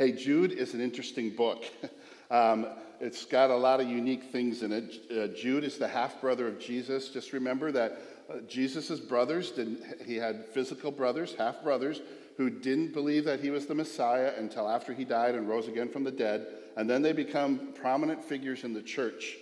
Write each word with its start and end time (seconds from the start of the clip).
Hey, 0.00 0.12
Jude 0.12 0.52
is 0.52 0.72
an 0.72 0.80
interesting 0.80 1.28
book. 1.28 1.62
um, 2.30 2.66
it's 3.00 3.26
got 3.26 3.50
a 3.50 3.54
lot 3.54 3.80
of 3.82 3.86
unique 3.90 4.32
things 4.32 4.62
in 4.62 4.72
it. 4.72 4.94
Uh, 5.14 5.26
Jude 5.26 5.62
is 5.62 5.76
the 5.76 5.88
half 5.88 6.22
brother 6.22 6.48
of 6.48 6.58
Jesus. 6.58 7.10
Just 7.10 7.34
remember 7.34 7.70
that 7.70 8.00
uh, 8.30 8.38
Jesus' 8.48 8.98
brothers 8.98 9.50
didn't, 9.50 9.82
he 10.06 10.16
had 10.16 10.46
physical 10.46 10.90
brothers, 10.90 11.34
half 11.34 11.62
brothers, 11.62 12.00
who 12.38 12.48
didn't 12.48 12.94
believe 12.94 13.26
that 13.26 13.40
he 13.40 13.50
was 13.50 13.66
the 13.66 13.74
Messiah 13.74 14.32
until 14.38 14.70
after 14.70 14.94
he 14.94 15.04
died 15.04 15.34
and 15.34 15.46
rose 15.46 15.68
again 15.68 15.90
from 15.90 16.04
the 16.04 16.10
dead. 16.10 16.46
And 16.78 16.88
then 16.88 17.02
they 17.02 17.12
become 17.12 17.74
prominent 17.74 18.24
figures 18.24 18.64
in 18.64 18.72
the 18.72 18.80
church. 18.80 19.36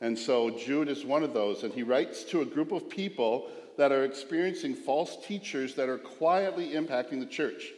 And 0.00 0.18
so 0.18 0.48
Jude 0.48 0.88
is 0.88 1.04
one 1.04 1.22
of 1.22 1.34
those. 1.34 1.64
And 1.64 1.74
he 1.74 1.82
writes 1.82 2.24
to 2.30 2.40
a 2.40 2.46
group 2.46 2.72
of 2.72 2.88
people 2.88 3.50
that 3.76 3.92
are 3.92 4.06
experiencing 4.06 4.74
false 4.74 5.18
teachers 5.26 5.74
that 5.74 5.90
are 5.90 5.98
quietly 5.98 6.70
impacting 6.70 7.20
the 7.20 7.26
church. 7.26 7.74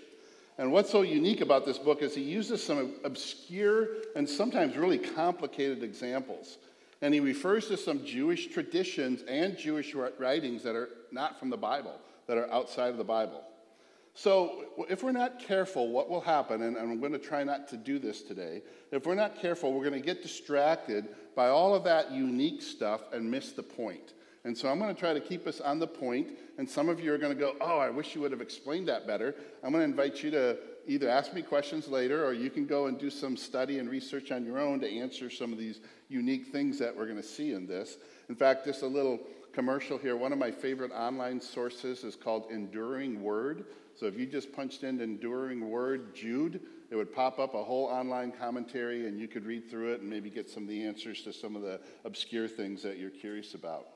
And 0.61 0.70
what's 0.70 0.90
so 0.90 1.00
unique 1.00 1.40
about 1.40 1.64
this 1.64 1.79
book 1.79 2.02
is 2.02 2.14
he 2.14 2.20
uses 2.20 2.62
some 2.62 2.93
obscure 3.02 3.88
and 4.14 4.29
sometimes 4.29 4.76
really 4.76 4.98
complicated 4.98 5.82
examples. 5.82 6.58
And 7.00 7.14
he 7.14 7.21
refers 7.21 7.68
to 7.68 7.79
some 7.79 8.04
Jewish 8.04 8.48
traditions 8.48 9.22
and 9.22 9.57
Jewish 9.57 9.94
writings 9.94 10.62
that 10.64 10.76
are 10.76 10.90
not 11.12 11.38
from 11.38 11.49
the 11.49 11.57
Bible, 11.57 11.99
that 12.26 12.36
are 12.36 12.52
outside 12.52 12.90
of 12.90 12.99
the 12.99 13.04
Bible. 13.04 13.43
So, 14.12 14.66
if 14.90 15.02
we're 15.02 15.12
not 15.12 15.38
careful, 15.38 15.88
what 15.88 16.11
will 16.11 16.21
happen, 16.21 16.61
and 16.61 16.77
I'm 16.77 17.00
going 17.00 17.13
to 17.13 17.18
try 17.18 17.43
not 17.43 17.66
to 17.68 17.79
do 17.79 17.99
this 17.99 18.21
today, 18.21 18.61
if 18.93 19.07
we're 19.07 19.14
not 19.14 19.40
careful, 19.40 19.72
we're 19.72 19.88
going 19.88 19.99
to 19.99 20.07
get 20.07 20.22
distracted 20.22 21.08
by 21.35 21.49
all 21.49 21.74
of 21.74 21.85
that 21.85 22.13
unique 22.13 22.61
stuff 22.61 23.00
and 23.14 23.30
miss 23.30 23.52
the 23.52 23.63
point. 23.63 24.13
And 24.44 24.57
so 24.57 24.68
I'm 24.68 24.79
going 24.79 24.94
to 24.94 24.99
try 24.99 25.12
to 25.12 25.21
keep 25.21 25.46
us 25.46 25.61
on 25.61 25.79
the 25.79 25.86
point, 25.86 26.39
and 26.57 26.68
some 26.68 26.89
of 26.89 26.99
you 26.99 27.12
are 27.12 27.18
going 27.18 27.36
to 27.36 27.39
go, 27.39 27.57
Oh, 27.61 27.79
I 27.79 27.90
wish 27.90 28.14
you 28.14 28.22
would 28.22 28.32
have 28.32 28.40
explained 28.40 28.89
that 28.89 29.07
better. 29.07 29.35
I'm 29.63 29.71
going 29.72 29.82
to 29.82 29.90
invite 29.90 30.22
you 30.22 30.30
to 30.30 30.57
either 30.86 31.08
ask 31.08 31.35
me 31.35 31.43
questions 31.43 31.89
later, 31.89 32.25
or 32.25 32.33
you 32.33 32.48
can 32.48 32.66
go 32.66 32.86
and 32.86 32.98
do 32.98 33.11
some 33.11 33.36
study 33.36 33.78
and 33.78 33.91
research 33.91 34.33
on 34.33 34.44
your 34.44 34.58
own 34.58 34.80
to 34.80 34.91
answer 34.91 35.28
some 35.28 35.53
of 35.53 35.58
these 35.58 35.80
unique 36.08 36.46
things 36.46 36.78
that 36.78 36.96
we're 36.96 37.05
going 37.05 37.16
to 37.16 37.22
see 37.22 37.52
in 37.52 37.66
this. 37.66 37.98
In 38.28 38.34
fact, 38.34 38.64
just 38.64 38.83
a 38.83 38.86
little 38.86 39.20
commercial 39.52 39.98
here. 39.98 40.16
One 40.16 40.33
of 40.33 40.38
my 40.38 40.50
favorite 40.50 40.92
online 40.92 41.41
sources 41.41 42.02
is 42.05 42.16
called 42.16 42.50
Enduring 42.50 43.22
Word. 43.22 43.66
So 43.94 44.06
if 44.06 44.18
you 44.18 44.24
just 44.24 44.52
punched 44.52 44.84
in 44.84 45.00
Enduring 45.00 45.68
Word 45.68 46.14
Jude, 46.14 46.62
it 46.91 46.96
would 46.96 47.14
pop 47.14 47.38
up 47.38 47.55
a 47.55 47.62
whole 47.62 47.86
online 47.86 48.33
commentary 48.33 49.06
and 49.06 49.20
you 49.20 49.28
could 49.28 49.44
read 49.44 49.70
through 49.70 49.92
it 49.92 50.00
and 50.00 50.08
maybe 50.08 50.30
get 50.30 50.48
some 50.48 50.62
of 50.62 50.68
the 50.68 50.83
answers 50.83 51.22
to 51.22 51.33
some 51.33 51.55
of 51.55 51.62
the 51.62 51.80
obscure 52.05 52.48
things 52.48 52.83
that 52.83 52.98
you're 52.98 53.11
curious 53.11 53.55
about. 53.55 53.86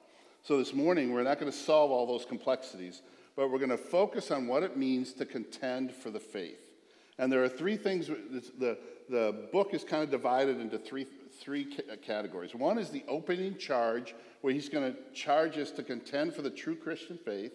So 0.45 0.59
this 0.59 0.75
morning, 0.75 1.15
we're 1.15 1.23
not 1.23 1.41
going 1.41 1.51
to 1.51 1.57
solve 1.57 1.91
all 1.91 2.07
those 2.07 2.27
complexities, 2.27 3.01
but 3.35 3.51
we're 3.51 3.57
going 3.57 3.71
to 3.71 3.79
focus 3.79 4.31
on 4.31 4.47
what 4.47 4.63
it 4.63 4.77
means 4.77 5.15
to 5.15 5.25
contend 5.25 5.91
for 5.91 6.11
the 6.11 6.21
faith. 6.21 6.71
And 7.19 7.33
there 7.33 7.43
are 7.43 7.49
three 7.49 7.79
things, 7.79 8.09
the, 8.09 8.77
the 9.09 9.49
book 9.53 9.73
is 9.73 9.85
kind 9.85 10.03
of 10.03 10.11
divided 10.11 10.61
into 10.61 10.77
three, 10.77 11.07
three 11.41 11.65
categories. 12.03 12.55
One 12.55 12.77
is 12.77 12.91
the 12.91 13.05
opening 13.09 13.57
charge, 13.57 14.15
where 14.43 14.53
he's 14.53 14.69
going 14.69 14.93
to 14.93 14.99
charge 15.15 15.57
us 15.57 15.71
to 15.71 15.83
contend 15.83 16.35
for 16.35 16.43
the 16.43 16.51
true 16.51 16.77
Christian 16.77 17.17
faith. 17.17 17.53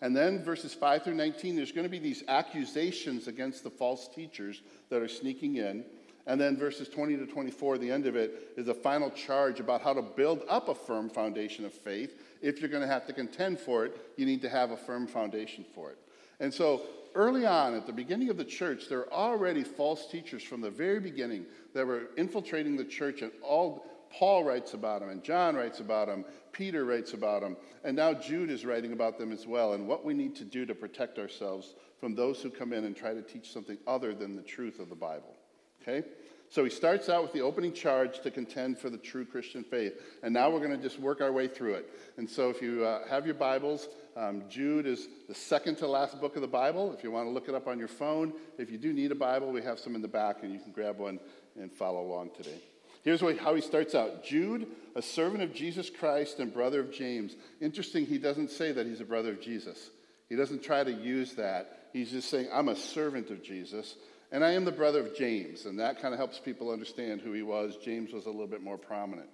And 0.00 0.16
then 0.16 0.44
verses 0.44 0.72
5 0.72 1.02
through 1.02 1.14
19, 1.14 1.56
there's 1.56 1.72
going 1.72 1.86
to 1.86 1.90
be 1.90 1.98
these 1.98 2.22
accusations 2.28 3.26
against 3.26 3.64
the 3.64 3.70
false 3.70 4.06
teachers 4.06 4.62
that 4.90 5.02
are 5.02 5.08
sneaking 5.08 5.56
in. 5.56 5.84
And 6.28 6.38
then 6.38 6.58
verses 6.58 6.90
20 6.90 7.16
to 7.16 7.26
24, 7.26 7.78
the 7.78 7.90
end 7.90 8.06
of 8.06 8.14
it, 8.14 8.52
is 8.58 8.68
a 8.68 8.74
final 8.74 9.10
charge 9.10 9.60
about 9.60 9.80
how 9.80 9.94
to 9.94 10.02
build 10.02 10.42
up 10.46 10.68
a 10.68 10.74
firm 10.74 11.08
foundation 11.08 11.64
of 11.64 11.72
faith. 11.72 12.20
If 12.40 12.60
you're 12.60 12.70
going 12.70 12.82
to 12.82 12.88
have 12.88 13.06
to 13.06 13.12
contend 13.12 13.58
for 13.58 13.84
it, 13.84 13.96
you 14.16 14.26
need 14.26 14.42
to 14.42 14.48
have 14.48 14.70
a 14.70 14.76
firm 14.76 15.06
foundation 15.06 15.64
for 15.74 15.90
it. 15.90 15.98
And 16.40 16.52
so 16.52 16.82
early 17.14 17.46
on, 17.46 17.74
at 17.74 17.86
the 17.86 17.92
beginning 17.92 18.30
of 18.30 18.36
the 18.36 18.44
church, 18.44 18.88
there 18.88 18.98
were 18.98 19.12
already 19.12 19.64
false 19.64 20.06
teachers 20.06 20.42
from 20.42 20.60
the 20.60 20.70
very 20.70 21.00
beginning 21.00 21.46
that 21.74 21.86
were 21.86 22.10
infiltrating 22.16 22.76
the 22.76 22.84
church, 22.84 23.22
and 23.22 23.32
all 23.42 23.84
Paul 24.10 24.44
writes 24.44 24.74
about 24.74 25.00
them, 25.00 25.10
and 25.10 25.22
John 25.22 25.54
writes 25.54 25.80
about 25.80 26.08
them, 26.08 26.24
Peter 26.52 26.84
writes 26.84 27.12
about 27.12 27.42
them, 27.42 27.56
and 27.84 27.96
now 27.96 28.14
Jude 28.14 28.50
is 28.50 28.64
writing 28.64 28.92
about 28.92 29.18
them 29.18 29.32
as 29.32 29.46
well, 29.46 29.74
and 29.74 29.86
what 29.86 30.04
we 30.04 30.14
need 30.14 30.34
to 30.36 30.44
do 30.44 30.64
to 30.66 30.74
protect 30.74 31.18
ourselves 31.18 31.74
from 32.00 32.14
those 32.14 32.40
who 32.40 32.50
come 32.50 32.72
in 32.72 32.84
and 32.84 32.96
try 32.96 33.12
to 33.12 33.22
teach 33.22 33.52
something 33.52 33.78
other 33.86 34.14
than 34.14 34.36
the 34.36 34.42
truth 34.42 34.78
of 34.78 34.88
the 34.88 34.94
Bible. 34.94 35.36
Okay? 35.82 36.06
So 36.50 36.64
he 36.64 36.70
starts 36.70 37.08
out 37.08 37.22
with 37.22 37.32
the 37.32 37.42
opening 37.42 37.72
charge 37.72 38.20
to 38.20 38.30
contend 38.30 38.78
for 38.78 38.88
the 38.88 38.96
true 38.96 39.24
Christian 39.24 39.62
faith. 39.62 40.00
And 40.22 40.32
now 40.32 40.50
we're 40.50 40.60
going 40.60 40.76
to 40.76 40.82
just 40.82 40.98
work 40.98 41.20
our 41.20 41.30
way 41.30 41.46
through 41.46 41.74
it. 41.74 41.90
And 42.16 42.28
so 42.28 42.48
if 42.48 42.62
you 42.62 42.84
uh, 42.84 43.06
have 43.08 43.26
your 43.26 43.34
Bibles, 43.34 43.88
um, 44.16 44.44
Jude 44.48 44.86
is 44.86 45.08
the 45.28 45.34
second 45.34 45.76
to 45.76 45.86
last 45.86 46.18
book 46.20 46.36
of 46.36 46.42
the 46.42 46.48
Bible. 46.48 46.94
If 46.96 47.04
you 47.04 47.10
want 47.10 47.26
to 47.26 47.30
look 47.30 47.48
it 47.48 47.54
up 47.54 47.66
on 47.66 47.78
your 47.78 47.88
phone, 47.88 48.32
if 48.56 48.70
you 48.70 48.78
do 48.78 48.92
need 48.92 49.12
a 49.12 49.14
Bible, 49.14 49.52
we 49.52 49.62
have 49.62 49.78
some 49.78 49.94
in 49.94 50.00
the 50.00 50.08
back 50.08 50.42
and 50.42 50.52
you 50.52 50.58
can 50.58 50.72
grab 50.72 50.98
one 50.98 51.20
and 51.60 51.70
follow 51.70 52.00
along 52.00 52.30
today. 52.34 52.62
Here's 53.04 53.22
what, 53.22 53.38
how 53.38 53.54
he 53.54 53.60
starts 53.60 53.94
out 53.94 54.24
Jude, 54.24 54.66
a 54.96 55.02
servant 55.02 55.42
of 55.42 55.54
Jesus 55.54 55.90
Christ 55.90 56.40
and 56.40 56.52
brother 56.52 56.80
of 56.80 56.92
James. 56.92 57.36
Interesting, 57.60 58.06
he 58.06 58.18
doesn't 58.18 58.50
say 58.50 58.72
that 58.72 58.86
he's 58.86 59.00
a 59.00 59.04
brother 59.04 59.30
of 59.30 59.40
Jesus. 59.40 59.90
He 60.28 60.36
doesn't 60.36 60.62
try 60.62 60.82
to 60.82 60.92
use 60.92 61.34
that. 61.34 61.88
He's 61.92 62.10
just 62.10 62.28
saying, 62.28 62.48
I'm 62.52 62.68
a 62.68 62.76
servant 62.76 63.30
of 63.30 63.42
Jesus. 63.42 63.96
And 64.30 64.44
I 64.44 64.52
am 64.52 64.64
the 64.64 64.72
brother 64.72 65.00
of 65.00 65.16
James, 65.16 65.64
and 65.64 65.78
that 65.80 66.02
kind 66.02 66.12
of 66.12 66.18
helps 66.18 66.38
people 66.38 66.70
understand 66.70 67.20
who 67.20 67.32
he 67.32 67.42
was. 67.42 67.76
James 67.76 68.12
was 68.12 68.26
a 68.26 68.30
little 68.30 68.46
bit 68.46 68.62
more 68.62 68.76
prominent. 68.76 69.28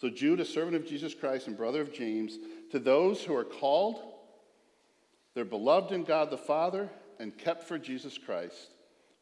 So, 0.00 0.08
Jude, 0.08 0.40
a 0.40 0.44
servant 0.44 0.76
of 0.76 0.86
Jesus 0.86 1.14
Christ 1.14 1.48
and 1.48 1.56
brother 1.56 1.80
of 1.80 1.92
James, 1.92 2.38
to 2.70 2.78
those 2.78 3.22
who 3.22 3.34
are 3.34 3.44
called, 3.44 4.02
they're 5.34 5.44
beloved 5.44 5.92
in 5.92 6.04
God 6.04 6.30
the 6.30 6.38
Father, 6.38 6.88
and 7.18 7.36
kept 7.36 7.64
for 7.64 7.78
Jesus 7.78 8.18
Christ. 8.18 8.68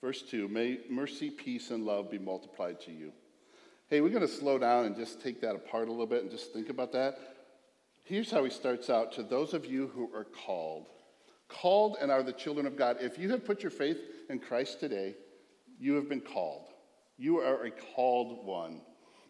Verse 0.01 0.21
2 0.23 0.49
May 0.49 0.81
mercy, 0.91 1.31
peace, 1.31 1.71
and 1.71 1.87
love 1.87 2.11
be 2.11 2.19
multiplied 2.19 2.81
to 2.83 2.93
you. 2.93 3.13
Hey, 3.89 4.01
we're 4.01 4.11
going 4.11 4.21
to 4.21 4.29
slow 4.29 4.59
down 4.59 4.85
and 4.85 4.97
just 4.97 5.23
take 5.23 5.41
that 5.41 5.55
apart 5.55 5.89
a 5.89 5.91
little 5.91 6.07
bit 6.07 6.23
and 6.23 6.31
just 6.31 6.53
think 6.53 6.69
about 6.69 6.93
that. 6.93 7.19
Here's 8.03 8.31
how 8.31 8.45
he 8.45 8.51
starts 8.51 8.91
out 8.91 9.13
to 9.13 9.23
those 9.23 9.55
of 9.55 9.65
you 9.65 9.89
who 9.95 10.11
are 10.15 10.25
called. 10.25 10.89
Called 11.55 11.97
and 12.01 12.11
are 12.11 12.23
the 12.23 12.33
children 12.33 12.67
of 12.67 12.77
God. 12.77 12.97
If 13.01 13.19
you 13.19 13.31
have 13.31 13.45
put 13.45 13.63
your 13.63 13.71
faith 13.71 13.99
in 14.29 14.41
Christ 14.41 14.81
today, 14.81 15.15
you 15.79 15.95
have 15.95 16.09
been 16.09 16.21
called. 16.21 16.67
You 17.17 17.39
are 17.39 17.65
a 17.65 17.71
called 17.71 18.45
one. 18.45 18.81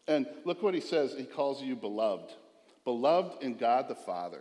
And 0.08 0.26
look 0.44 0.62
what 0.62 0.74
he 0.74 0.80
says. 0.80 1.14
He 1.16 1.24
calls 1.24 1.62
you 1.62 1.76
beloved. 1.76 2.32
Beloved 2.84 3.42
in 3.42 3.56
God 3.56 3.88
the 3.88 3.94
Father. 3.94 4.40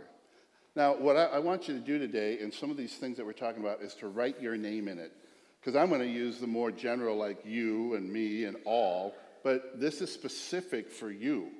Now, 0.75 0.95
what 0.95 1.17
I, 1.17 1.25
I 1.25 1.39
want 1.39 1.67
you 1.67 1.73
to 1.75 1.79
do 1.79 1.99
today, 1.99 2.39
and 2.39 2.53
some 2.53 2.71
of 2.71 2.77
these 2.77 2.95
things 2.95 3.17
that 3.17 3.25
we're 3.25 3.33
talking 3.33 3.61
about, 3.61 3.81
is 3.81 3.93
to 3.95 4.07
write 4.07 4.41
your 4.41 4.57
name 4.57 4.87
in 4.87 4.97
it. 4.97 5.11
Because 5.59 5.75
I'm 5.75 5.89
going 5.89 6.01
to 6.01 6.07
use 6.07 6.39
the 6.39 6.47
more 6.47 6.71
general, 6.71 7.15
like 7.17 7.45
you 7.45 7.95
and 7.95 8.11
me 8.11 8.45
and 8.45 8.57
all, 8.65 9.13
but 9.43 9.79
this 9.79 10.01
is 10.01 10.11
specific 10.11 10.91
for 10.91 11.11
you. 11.11 11.51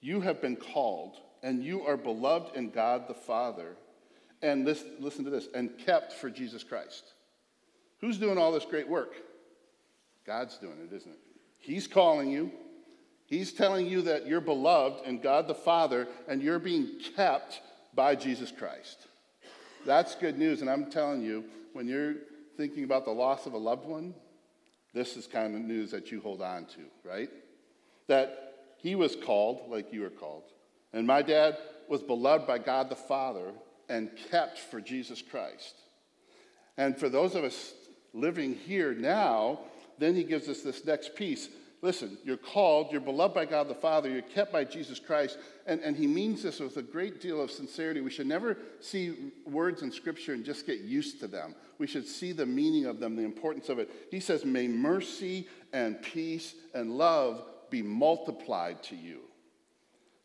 You 0.00 0.20
have 0.20 0.42
been 0.42 0.56
called, 0.56 1.16
and 1.42 1.64
you 1.64 1.82
are 1.86 1.96
beloved 1.96 2.56
in 2.56 2.70
God 2.70 3.08
the 3.08 3.14
Father, 3.14 3.76
and 4.42 4.64
listen, 4.64 4.92
listen 5.00 5.24
to 5.24 5.30
this, 5.30 5.48
and 5.54 5.76
kept 5.78 6.12
for 6.12 6.30
Jesus 6.30 6.62
Christ. 6.62 7.04
Who's 8.00 8.18
doing 8.18 8.38
all 8.38 8.52
this 8.52 8.64
great 8.64 8.88
work? 8.88 9.14
God's 10.26 10.58
doing 10.58 10.78
it, 10.82 10.94
isn't 10.94 11.10
it? 11.10 11.18
He's 11.58 11.86
calling 11.86 12.30
you. 12.30 12.50
He's 13.26 13.52
telling 13.52 13.86
you 13.86 14.02
that 14.02 14.26
you're 14.26 14.40
beloved 14.40 15.06
in 15.06 15.20
God 15.20 15.48
the 15.48 15.54
Father 15.54 16.06
and 16.28 16.42
you're 16.42 16.58
being 16.58 16.88
kept 17.16 17.60
by 17.94 18.14
Jesus 18.14 18.52
Christ. 18.52 19.06
That's 19.84 20.14
good 20.14 20.38
news. 20.38 20.60
And 20.60 20.70
I'm 20.70 20.90
telling 20.90 21.22
you, 21.22 21.44
when 21.72 21.88
you're 21.88 22.14
thinking 22.56 22.84
about 22.84 23.04
the 23.04 23.10
loss 23.10 23.46
of 23.46 23.54
a 23.54 23.58
loved 23.58 23.86
one, 23.86 24.14
this 24.94 25.16
is 25.16 25.26
kind 25.26 25.54
of 25.54 25.60
news 25.60 25.90
that 25.90 26.12
you 26.12 26.20
hold 26.20 26.40
on 26.40 26.66
to, 26.66 26.80
right? 27.04 27.30
That 28.06 28.54
he 28.78 28.94
was 28.94 29.16
called 29.16 29.70
like 29.70 29.92
you 29.92 30.02
were 30.02 30.10
called. 30.10 30.44
And 30.92 31.06
my 31.06 31.22
dad 31.22 31.58
was 31.88 32.02
beloved 32.02 32.46
by 32.46 32.58
God 32.58 32.88
the 32.88 32.96
Father 32.96 33.52
and 33.88 34.10
kept 34.30 34.58
for 34.58 34.80
Jesus 34.80 35.22
Christ. 35.22 35.74
And 36.76 36.96
for 36.96 37.08
those 37.08 37.34
of 37.34 37.44
us 37.44 37.72
living 38.12 38.54
here 38.54 38.94
now, 38.94 39.60
then 39.98 40.14
he 40.14 40.24
gives 40.24 40.48
us 40.48 40.62
this 40.62 40.84
next 40.84 41.14
piece. 41.14 41.48
Listen, 41.82 42.16
you're 42.24 42.36
called, 42.36 42.90
you're 42.90 43.00
beloved 43.00 43.34
by 43.34 43.44
God 43.44 43.68
the 43.68 43.74
Father, 43.74 44.10
you're 44.10 44.22
kept 44.22 44.52
by 44.52 44.64
Jesus 44.64 44.98
Christ, 44.98 45.38
and, 45.66 45.80
and 45.82 45.96
he 45.96 46.06
means 46.06 46.42
this 46.42 46.58
with 46.58 46.76
a 46.78 46.82
great 46.82 47.20
deal 47.20 47.40
of 47.40 47.50
sincerity. 47.50 48.00
We 48.00 48.10
should 48.10 48.26
never 48.26 48.56
see 48.80 49.32
words 49.44 49.82
in 49.82 49.92
Scripture 49.92 50.32
and 50.32 50.44
just 50.44 50.66
get 50.66 50.80
used 50.80 51.20
to 51.20 51.28
them. 51.28 51.54
We 51.78 51.86
should 51.86 52.06
see 52.06 52.32
the 52.32 52.46
meaning 52.46 52.86
of 52.86 52.98
them, 52.98 53.14
the 53.14 53.24
importance 53.24 53.68
of 53.68 53.78
it. 53.78 53.90
He 54.10 54.20
says, 54.20 54.44
May 54.44 54.66
mercy 54.68 55.46
and 55.72 56.00
peace 56.00 56.54
and 56.74 56.96
love 56.96 57.44
be 57.70 57.82
multiplied 57.82 58.82
to 58.84 58.96
you. 58.96 59.20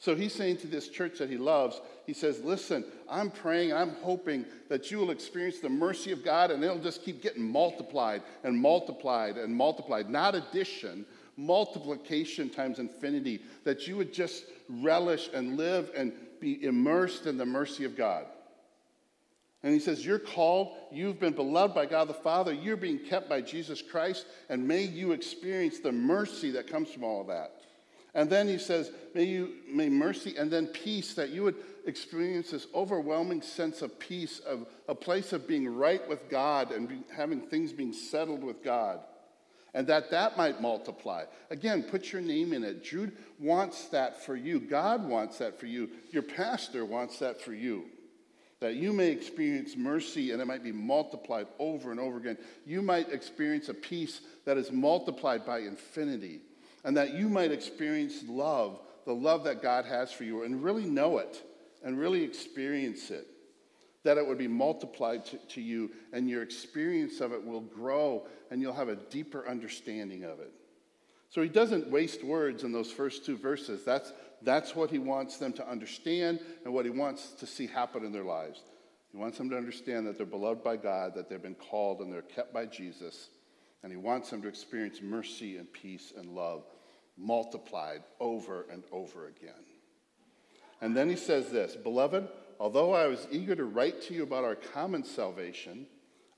So 0.02 0.16
he's 0.16 0.34
saying 0.34 0.58
to 0.58 0.68
this 0.68 0.88
church 0.88 1.20
that 1.20 1.30
he 1.30 1.38
loves, 1.38 1.80
he 2.08 2.14
says, 2.14 2.44
Listen, 2.44 2.84
I'm 3.08 3.30
praying, 3.30 3.72
I'm 3.72 3.92
hoping 4.02 4.46
that 4.68 4.90
you 4.90 4.98
will 4.98 5.12
experience 5.12 5.60
the 5.60 5.70
mercy 5.70 6.12
of 6.12 6.26
God 6.26 6.50
and 6.50 6.64
it'll 6.64 6.80
just 6.80 7.06
keep 7.06 7.22
getting 7.22 7.44
multiplied 7.44 8.24
and 8.44 8.60
multiplied 8.60 9.38
and 9.38 9.56
multiplied. 9.56 10.10
Not 10.10 10.34
addition, 10.34 11.06
multiplication 11.38 12.50
times 12.50 12.80
infinity. 12.80 13.44
That 13.64 13.88
you 13.88 13.96
would 13.96 14.12
just 14.12 14.46
relish 14.68 15.30
and 15.36 15.56
live 15.56 15.92
and 15.96 16.14
be 16.40 16.64
immersed 16.64 17.28
in 17.28 17.38
the 17.38 17.46
mercy 17.46 17.86
of 17.86 17.96
God. 17.96 18.26
And 19.62 19.72
he 19.72 19.80
says, 19.80 20.04
You're 20.04 20.18
called, 20.18 20.78
you've 20.92 21.20
been 21.20 21.34
beloved 21.34 21.76
by 21.76 21.86
God 21.86 22.08
the 22.08 22.16
Father, 22.16 22.52
you're 22.52 22.76
being 22.76 22.98
kept 22.98 23.30
by 23.30 23.42
Jesus 23.42 23.84
Christ, 23.84 24.26
and 24.50 24.68
may 24.68 24.82
you 24.82 25.12
experience 25.12 25.78
the 25.78 25.92
mercy 25.92 26.50
that 26.50 26.66
comes 26.66 26.90
from 26.90 27.04
all 27.04 27.22
of 27.22 27.28
that. 27.28 27.52
And 28.14 28.30
then 28.30 28.48
he 28.48 28.58
says, 28.58 28.92
May 29.14 29.24
you, 29.24 29.54
may 29.70 29.90
mercy 29.90 30.36
and 30.38 30.52
then 30.52 30.68
peace, 30.68 31.14
that 31.14 31.30
you 31.30 31.44
would 31.44 31.56
experience 31.86 32.52
this 32.52 32.68
overwhelming 32.74 33.42
sense 33.42 33.82
of 33.82 33.98
peace, 34.00 34.40
of 34.40 34.68
a 34.88 34.96
place 34.96 35.34
of 35.34 35.48
being 35.48 35.68
right 35.68 36.08
with 36.08 36.30
God 36.30 36.72
and 36.72 36.88
be, 36.88 37.00
having 37.16 37.42
things 37.42 37.72
being 37.72 37.94
settled 37.94 38.44
with 38.44 38.64
God. 38.64 39.00
And 39.74 39.88
that 39.88 40.12
that 40.12 40.36
might 40.36 40.62
multiply. 40.62 41.24
Again, 41.50 41.84
put 41.84 42.12
your 42.12 42.22
name 42.22 42.52
in 42.52 42.64
it. 42.66 42.84
Jude 42.84 43.18
wants 43.40 43.86
that 43.88 44.22
for 44.26 44.36
you. 44.36 44.60
God 44.60 45.08
wants 45.08 45.38
that 45.38 45.58
for 45.58 45.66
you. 45.66 45.90
Your 46.12 46.24
pastor 46.24 46.84
wants 46.84 47.20
that 47.20 47.42
for 47.42 47.54
you 47.54 47.86
that 48.62 48.76
you 48.76 48.94
may 48.94 49.08
experience 49.08 49.76
mercy 49.76 50.32
and 50.32 50.42
it 50.42 50.46
might 50.46 50.64
be 50.64 50.72
multiplied 50.72 51.48
over 51.58 51.90
and 51.90 52.00
over 52.00 52.18
again. 52.18 52.38
You 52.66 52.84
might 52.84 53.12
experience 53.12 53.70
a 53.70 53.74
peace 53.74 54.22
that 54.46 54.56
is 54.56 54.72
multiplied 54.72 55.46
by 55.46 55.60
infinity, 55.60 56.42
and 56.84 56.98
that 56.98 57.14
you 57.14 57.30
might 57.30 57.52
experience 57.52 58.24
love, 58.28 58.80
the 59.06 59.14
love 59.14 59.44
that 59.44 59.62
God 59.62 59.86
has 59.86 60.12
for 60.12 60.24
you, 60.24 60.44
and 60.44 60.64
really 60.64 60.86
know 60.86 61.18
it 61.20 61.44
and 61.84 61.98
really 61.98 62.24
experience 62.24 63.10
it. 63.12 63.28
That 64.04 64.18
it 64.18 64.28
would 64.28 64.38
be 64.38 64.48
multiplied 64.48 65.26
to, 65.28 65.38
to 65.38 65.62
you, 65.62 65.92
and 66.12 66.30
your 66.30 66.42
experience 66.42 67.22
of 67.22 67.34
it 67.34 67.44
will 67.44 67.62
grow, 67.62 68.28
and 68.50 68.62
you'll 68.62 68.74
have 68.74 68.90
a 68.90 68.96
deeper 68.96 69.48
understanding 69.48 70.24
of 70.24 70.40
it. 70.40 70.52
So 71.30 71.42
he 71.42 71.50
doesn't 71.50 71.90
waste 71.90 72.24
words 72.24 72.64
in 72.64 72.72
those 72.72 72.92
first 72.92 73.26
two 73.26 73.38
verses. 73.38 73.86
That's, 73.86 74.12
that's 74.42 74.76
what 74.76 74.90
he 74.90 75.00
wants 75.00 75.38
them 75.38 75.54
to 75.54 75.70
understand 75.70 76.40
and 76.66 76.74
what 76.74 76.84
he 76.84 76.92
wants 76.92 77.32
to 77.40 77.48
see 77.48 77.68
happen 77.68 78.04
in 78.04 78.12
their 78.12 78.24
lives. 78.24 78.62
He 79.12 79.18
wants 79.18 79.38
them 79.38 79.50
to 79.50 79.58
understand 79.58 80.08
that 80.08 80.18
they're 80.18 80.26
beloved 80.26 80.64
by 80.64 80.78
God, 80.78 81.14
that 81.16 81.30
they've 81.30 81.42
been 81.42 81.56
called 81.56 82.02
and 82.02 82.12
they're 82.12 82.22
kept 82.22 82.54
by 82.54 82.66
Jesus. 82.66 83.30
And 83.84 83.92
he 83.92 83.98
wants 83.98 84.30
them 84.30 84.42
to 84.44 84.48
experience 84.48 85.02
mercy 85.02 85.58
and 85.58 85.72
peace 85.72 86.14
and 86.16 86.30
love 86.30 86.64
multiplied 87.18 88.04
over 88.20 88.66
and 88.72 88.84
over 88.92 89.28
again. 89.28 89.54
And 90.82 90.96
then 90.96 91.10
he 91.10 91.16
says 91.16 91.50
this 91.52 91.76
Beloved, 91.76 92.28
although 92.60 92.94
I 92.94 93.08
was 93.08 93.28
eager 93.32 93.56
to 93.56 93.66
write 93.66 94.02
to 94.04 94.14
you 94.14 94.24
about 94.24 94.44
our 94.44 94.56
common 94.56 95.04
salvation, 95.04 95.86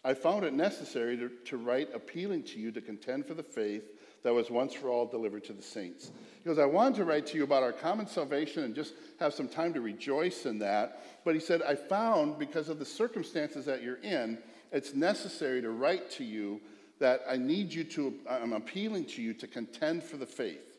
I 0.04 0.13
found 0.13 0.44
it 0.44 0.54
necessary 0.54 1.16
to, 1.18 1.30
to 1.45 1.57
write 1.57 1.90
appealing 1.94 2.44
to 2.44 2.60
you 2.60 2.72
to 2.72 2.81
contend 2.81 3.25
for 3.25 3.34
the 3.34 3.44
faith 3.44 3.84
that 4.24 4.34
was 4.34 4.50
once 4.50 4.74
for 4.74 4.89
all 4.89 5.06
delivered 5.06 5.46
to 5.46 5.54
the 5.54 5.62
saints. 5.62 6.12
He 6.44 6.50
goes, 6.50 6.60
I 6.60 6.66
wanted 6.66 6.96
to 6.96 7.06
write 7.06 7.25
to 7.28 7.38
you 7.38 7.44
about 7.44 7.63
our 7.63 7.72
common 7.72 8.07
salvation 8.07 8.63
and 8.63 8.75
just 8.75 8.94
have 9.19 9.34
some 9.34 9.48
time 9.48 9.74
to 9.74 9.81
rejoice 9.81 10.46
in 10.46 10.60
that. 10.60 11.04
But 11.24 11.36
he 11.36 11.39
said, 11.39 11.62
I 11.62 11.75
found 11.75 12.38
because 12.38 12.68
of 12.68 12.80
the 12.80 12.86
circumstances 12.86 13.66
that 13.66 13.81
you're 13.81 14.01
in, 14.01 14.39
it's 14.72 14.94
necessary 14.94 15.62
to 15.62 15.69
write 15.72 16.10
to 16.12 16.24
you 16.24 16.60
that 17.00 17.22
I 17.30 17.38
need 17.38 17.74
you 17.74 17.84
to, 17.86 18.13
I'm 18.30 18.54
appealing 18.54 19.06
to 19.06 19.22
you 19.22 19.34
to 19.36 19.48
contend 19.48 20.04
for 20.04 20.18
the 20.18 20.25
faith. 20.25 20.78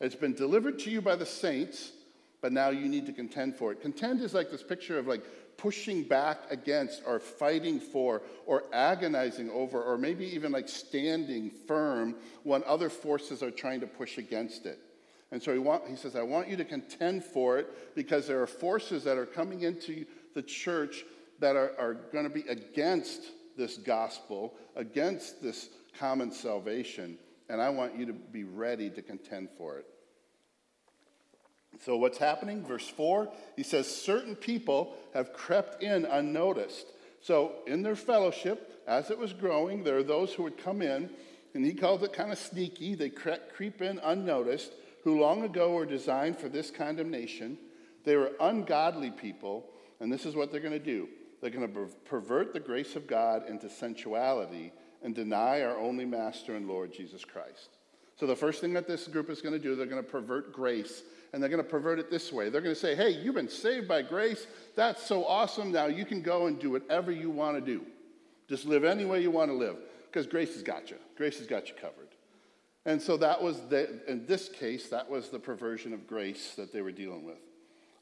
It's 0.00 0.14
been 0.14 0.34
delivered 0.34 0.78
to 0.80 0.90
you 0.90 1.00
by 1.00 1.16
the 1.16 1.26
saints, 1.26 1.92
but 2.40 2.52
now 2.52 2.68
you 2.68 2.88
need 2.88 3.06
to 3.06 3.12
contend 3.12 3.56
for 3.56 3.72
it. 3.72 3.80
Contend 3.80 4.20
is 4.20 4.34
like 4.34 4.50
this 4.50 4.62
picture 4.62 4.98
of 4.98 5.06
like 5.06 5.22
pushing 5.56 6.04
back 6.04 6.38
against 6.50 7.02
or 7.04 7.18
fighting 7.18 7.80
for 7.80 8.22
or 8.46 8.64
agonizing 8.72 9.50
over 9.50 9.82
or 9.82 9.98
maybe 9.98 10.24
even 10.24 10.52
like 10.52 10.68
standing 10.68 11.50
firm 11.50 12.14
when 12.44 12.62
other 12.64 12.88
forces 12.88 13.42
are 13.42 13.50
trying 13.50 13.80
to 13.80 13.86
push 13.86 14.18
against 14.18 14.66
it. 14.66 14.78
And 15.30 15.42
so 15.42 15.52
he, 15.52 15.58
want, 15.58 15.86
he 15.88 15.96
says, 15.96 16.16
I 16.16 16.22
want 16.22 16.48
you 16.48 16.56
to 16.56 16.64
contend 16.64 17.24
for 17.24 17.58
it 17.58 17.94
because 17.94 18.26
there 18.26 18.40
are 18.40 18.46
forces 18.46 19.04
that 19.04 19.18
are 19.18 19.26
coming 19.26 19.62
into 19.62 20.06
the 20.34 20.42
church 20.42 21.04
that 21.40 21.56
are, 21.56 21.72
are 21.78 21.94
going 21.94 22.24
to 22.24 22.30
be 22.30 22.48
against 22.48 23.22
this 23.58 23.76
gospel, 23.76 24.54
against 24.76 25.42
this 25.42 25.68
common 25.98 26.32
salvation. 26.32 27.18
And 27.50 27.60
I 27.60 27.68
want 27.68 27.98
you 27.98 28.06
to 28.06 28.12
be 28.12 28.44
ready 28.44 28.88
to 28.90 29.02
contend 29.02 29.48
for 29.58 29.76
it. 29.76 29.86
So, 31.84 31.96
what's 31.96 32.18
happening? 32.18 32.64
Verse 32.64 32.88
4, 32.88 33.30
he 33.56 33.62
says, 33.62 33.86
Certain 33.86 34.34
people 34.34 34.96
have 35.14 35.32
crept 35.32 35.82
in 35.82 36.06
unnoticed. 36.06 36.86
So, 37.20 37.56
in 37.66 37.82
their 37.82 37.96
fellowship, 37.96 38.82
as 38.86 39.10
it 39.10 39.18
was 39.18 39.32
growing, 39.32 39.84
there 39.84 39.98
are 39.98 40.02
those 40.02 40.32
who 40.32 40.44
would 40.44 40.56
come 40.56 40.82
in, 40.82 41.10
and 41.54 41.64
he 41.64 41.74
calls 41.74 42.02
it 42.02 42.12
kind 42.12 42.32
of 42.32 42.38
sneaky. 42.38 42.94
They 42.94 43.10
creep 43.10 43.82
in 43.82 43.98
unnoticed, 43.98 44.72
who 45.04 45.20
long 45.20 45.44
ago 45.44 45.72
were 45.72 45.86
designed 45.86 46.38
for 46.38 46.48
this 46.48 46.70
condemnation. 46.70 47.58
They 48.04 48.16
were 48.16 48.32
ungodly 48.40 49.10
people, 49.10 49.66
and 50.00 50.12
this 50.12 50.26
is 50.26 50.34
what 50.34 50.50
they're 50.50 50.60
going 50.60 50.72
to 50.72 50.78
do 50.78 51.08
they're 51.40 51.50
going 51.50 51.72
to 51.72 51.86
pervert 52.04 52.52
the 52.52 52.60
grace 52.60 52.96
of 52.96 53.06
God 53.06 53.48
into 53.48 53.68
sensuality 53.68 54.72
and 55.02 55.14
deny 55.14 55.62
our 55.62 55.76
only 55.76 56.04
master 56.04 56.56
and 56.56 56.66
Lord, 56.66 56.92
Jesus 56.92 57.24
Christ. 57.24 57.70
So, 58.16 58.26
the 58.26 58.34
first 58.34 58.60
thing 58.60 58.72
that 58.72 58.88
this 58.88 59.06
group 59.06 59.30
is 59.30 59.40
going 59.40 59.52
to 59.54 59.60
do, 59.60 59.76
they're 59.76 59.86
going 59.86 60.02
to 60.02 60.10
pervert 60.10 60.52
grace 60.52 61.02
and 61.32 61.42
they're 61.42 61.50
going 61.50 61.62
to 61.62 61.68
pervert 61.68 61.98
it 61.98 62.10
this 62.10 62.32
way. 62.32 62.48
They're 62.48 62.60
going 62.60 62.74
to 62.74 62.80
say, 62.80 62.94
hey, 62.94 63.10
you've 63.10 63.34
been 63.34 63.48
saved 63.48 63.86
by 63.86 64.02
grace. 64.02 64.46
That's 64.74 65.02
so 65.04 65.24
awesome. 65.24 65.70
Now 65.70 65.86
you 65.86 66.04
can 66.04 66.22
go 66.22 66.46
and 66.46 66.58
do 66.58 66.70
whatever 66.70 67.12
you 67.12 67.30
want 67.30 67.56
to 67.56 67.60
do. 67.60 67.84
Just 68.48 68.64
live 68.64 68.82
any 68.82 69.04
way 69.04 69.20
you 69.20 69.30
want 69.30 69.50
to 69.50 69.56
live 69.56 69.76
because 70.06 70.26
grace 70.26 70.54
has 70.54 70.62
got 70.62 70.90
you. 70.90 70.96
Grace 71.16 71.38
has 71.38 71.46
got 71.46 71.68
you 71.68 71.74
covered. 71.74 72.08
And 72.86 73.00
so 73.00 73.18
that 73.18 73.42
was, 73.42 73.60
the, 73.68 74.00
in 74.08 74.24
this 74.24 74.48
case, 74.48 74.88
that 74.88 75.08
was 75.08 75.28
the 75.28 75.38
perversion 75.38 75.92
of 75.92 76.06
grace 76.06 76.54
that 76.54 76.72
they 76.72 76.80
were 76.80 76.92
dealing 76.92 77.24
with. 77.24 77.38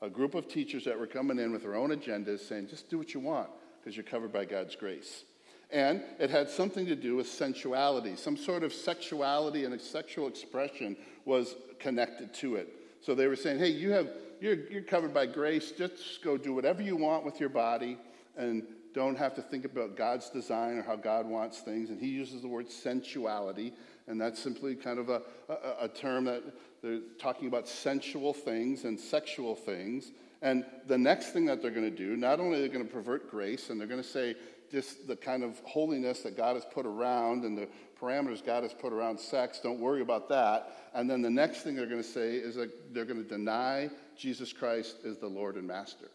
A 0.02 0.10
group 0.10 0.34
of 0.34 0.48
teachers 0.48 0.84
that 0.84 0.98
were 0.98 1.06
coming 1.06 1.38
in 1.38 1.52
with 1.52 1.62
their 1.62 1.74
own 1.74 1.90
agendas 1.90 2.40
saying, 2.40 2.68
just 2.68 2.90
do 2.90 2.98
what 2.98 3.14
you 3.14 3.20
want 3.20 3.48
because 3.80 3.96
you're 3.96 4.04
covered 4.04 4.32
by 4.32 4.44
God's 4.44 4.76
grace. 4.76 5.24
And 5.70 6.02
it 6.18 6.30
had 6.30 6.48
something 6.48 6.86
to 6.86 6.94
do 6.94 7.16
with 7.16 7.26
sensuality. 7.26 8.16
Some 8.16 8.36
sort 8.36 8.62
of 8.62 8.72
sexuality 8.72 9.64
and 9.64 9.80
sexual 9.80 10.28
expression 10.28 10.96
was 11.24 11.56
connected 11.78 12.32
to 12.34 12.56
it. 12.56 12.68
So 13.00 13.14
they 13.14 13.26
were 13.26 13.36
saying, 13.36 13.58
hey, 13.58 13.68
you 13.68 13.90
have, 13.90 14.08
you're, 14.40 14.68
you're 14.70 14.82
covered 14.82 15.12
by 15.12 15.26
grace. 15.26 15.72
Just 15.72 16.22
go 16.22 16.36
do 16.36 16.54
whatever 16.54 16.82
you 16.82 16.96
want 16.96 17.24
with 17.24 17.40
your 17.40 17.48
body 17.48 17.98
and 18.36 18.64
don't 18.94 19.18
have 19.18 19.34
to 19.34 19.42
think 19.42 19.64
about 19.64 19.96
God's 19.96 20.30
design 20.30 20.78
or 20.78 20.82
how 20.82 20.96
God 20.96 21.26
wants 21.26 21.58
things. 21.60 21.90
And 21.90 22.00
he 22.00 22.08
uses 22.08 22.42
the 22.42 22.48
word 22.48 22.70
sensuality, 22.70 23.74
and 24.06 24.20
that's 24.20 24.42
simply 24.42 24.74
kind 24.74 24.98
of 24.98 25.10
a, 25.10 25.22
a, 25.48 25.84
a 25.84 25.88
term 25.88 26.24
that 26.24 26.42
they're 26.86 27.00
talking 27.18 27.48
about 27.48 27.66
sensual 27.66 28.32
things 28.32 28.84
and 28.84 28.98
sexual 28.98 29.56
things. 29.56 30.12
And 30.40 30.64
the 30.86 30.98
next 30.98 31.32
thing 31.32 31.46
that 31.46 31.60
they're 31.60 31.72
going 31.72 31.90
to 31.90 31.96
do, 31.96 32.16
not 32.16 32.38
only 32.38 32.58
are 32.58 32.62
they 32.62 32.68
going 32.68 32.86
to 32.86 32.92
pervert 32.92 33.28
grace, 33.28 33.70
and 33.70 33.80
they're 33.80 33.88
going 33.88 34.02
to 34.02 34.08
say 34.08 34.36
just 34.70 35.08
the 35.08 35.16
kind 35.16 35.42
of 35.42 35.58
holiness 35.64 36.20
that 36.20 36.36
God 36.36 36.54
has 36.54 36.64
put 36.64 36.86
around 36.86 37.44
and 37.44 37.56
the 37.56 37.68
parameters 38.00 38.44
God 38.44 38.62
has 38.62 38.72
put 38.72 38.92
around 38.92 39.18
sex. 39.18 39.60
Don't 39.60 39.80
worry 39.80 40.00
about 40.00 40.28
that. 40.28 40.90
And 40.94 41.10
then 41.10 41.22
the 41.22 41.30
next 41.30 41.62
thing 41.62 41.74
they're 41.74 41.86
going 41.86 42.02
to 42.02 42.08
say 42.08 42.34
is 42.34 42.54
that 42.56 42.94
they're 42.94 43.04
going 43.04 43.22
to 43.22 43.28
deny 43.28 43.90
Jesus 44.16 44.52
Christ 44.52 44.98
as 45.04 45.18
the 45.18 45.26
Lord 45.26 45.56
and 45.56 45.66
Master. 45.66 46.10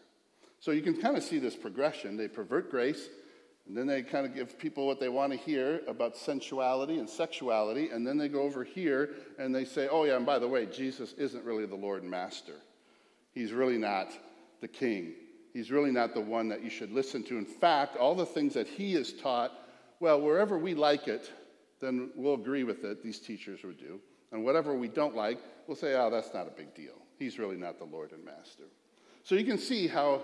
So 0.60 0.70
you 0.70 0.82
can 0.82 1.00
kind 1.00 1.16
of 1.16 1.22
see 1.22 1.38
this 1.38 1.56
progression. 1.56 2.16
They 2.16 2.28
pervert 2.28 2.70
grace, 2.70 3.08
and 3.66 3.76
then 3.76 3.86
they 3.86 4.02
kind 4.02 4.26
of 4.26 4.34
give 4.34 4.58
people 4.58 4.86
what 4.86 4.98
they 4.98 5.08
want 5.08 5.32
to 5.32 5.38
hear 5.38 5.80
about 5.86 6.16
sensuality 6.16 6.98
and 6.98 7.08
sexuality, 7.08 7.90
and 7.90 8.06
then 8.06 8.18
they 8.18 8.28
go 8.28 8.42
over 8.42 8.64
here 8.64 9.10
and 9.38 9.54
they 9.54 9.64
say, 9.64 9.88
oh, 9.88 10.04
yeah, 10.04 10.16
and 10.16 10.26
by 10.26 10.38
the 10.38 10.48
way, 10.48 10.66
Jesus 10.66 11.12
isn't 11.14 11.44
really 11.44 11.66
the 11.66 11.76
Lord 11.76 12.02
and 12.02 12.10
Master. 12.10 12.54
He's 13.32 13.52
really 13.52 13.78
not 13.78 14.08
the 14.60 14.68
King. 14.68 15.14
He's 15.52 15.70
really 15.70 15.92
not 15.92 16.14
the 16.14 16.20
one 16.20 16.48
that 16.48 16.64
you 16.64 16.70
should 16.70 16.90
listen 16.90 17.22
to. 17.24 17.38
In 17.38 17.44
fact, 17.44 17.96
all 17.96 18.14
the 18.14 18.26
things 18.26 18.54
that 18.54 18.66
he 18.66 18.94
has 18.94 19.12
taught, 19.12 19.52
well, 20.00 20.20
wherever 20.20 20.58
we 20.58 20.74
like 20.74 21.06
it, 21.08 21.30
then 21.80 22.10
we'll 22.16 22.34
agree 22.34 22.64
with 22.64 22.84
it, 22.84 23.02
these 23.02 23.18
teachers 23.18 23.62
would 23.62 23.78
do. 23.78 24.00
And 24.32 24.44
whatever 24.44 24.74
we 24.74 24.88
don't 24.88 25.14
like, 25.14 25.38
we'll 25.66 25.76
say, 25.76 25.94
oh, 25.94 26.10
that's 26.10 26.32
not 26.32 26.46
a 26.46 26.50
big 26.50 26.74
deal. 26.74 26.94
He's 27.18 27.38
really 27.38 27.56
not 27.56 27.78
the 27.78 27.84
Lord 27.84 28.12
and 28.12 28.24
Master. 28.24 28.64
So 29.24 29.34
you 29.34 29.44
can 29.44 29.58
see 29.58 29.86
how 29.86 30.22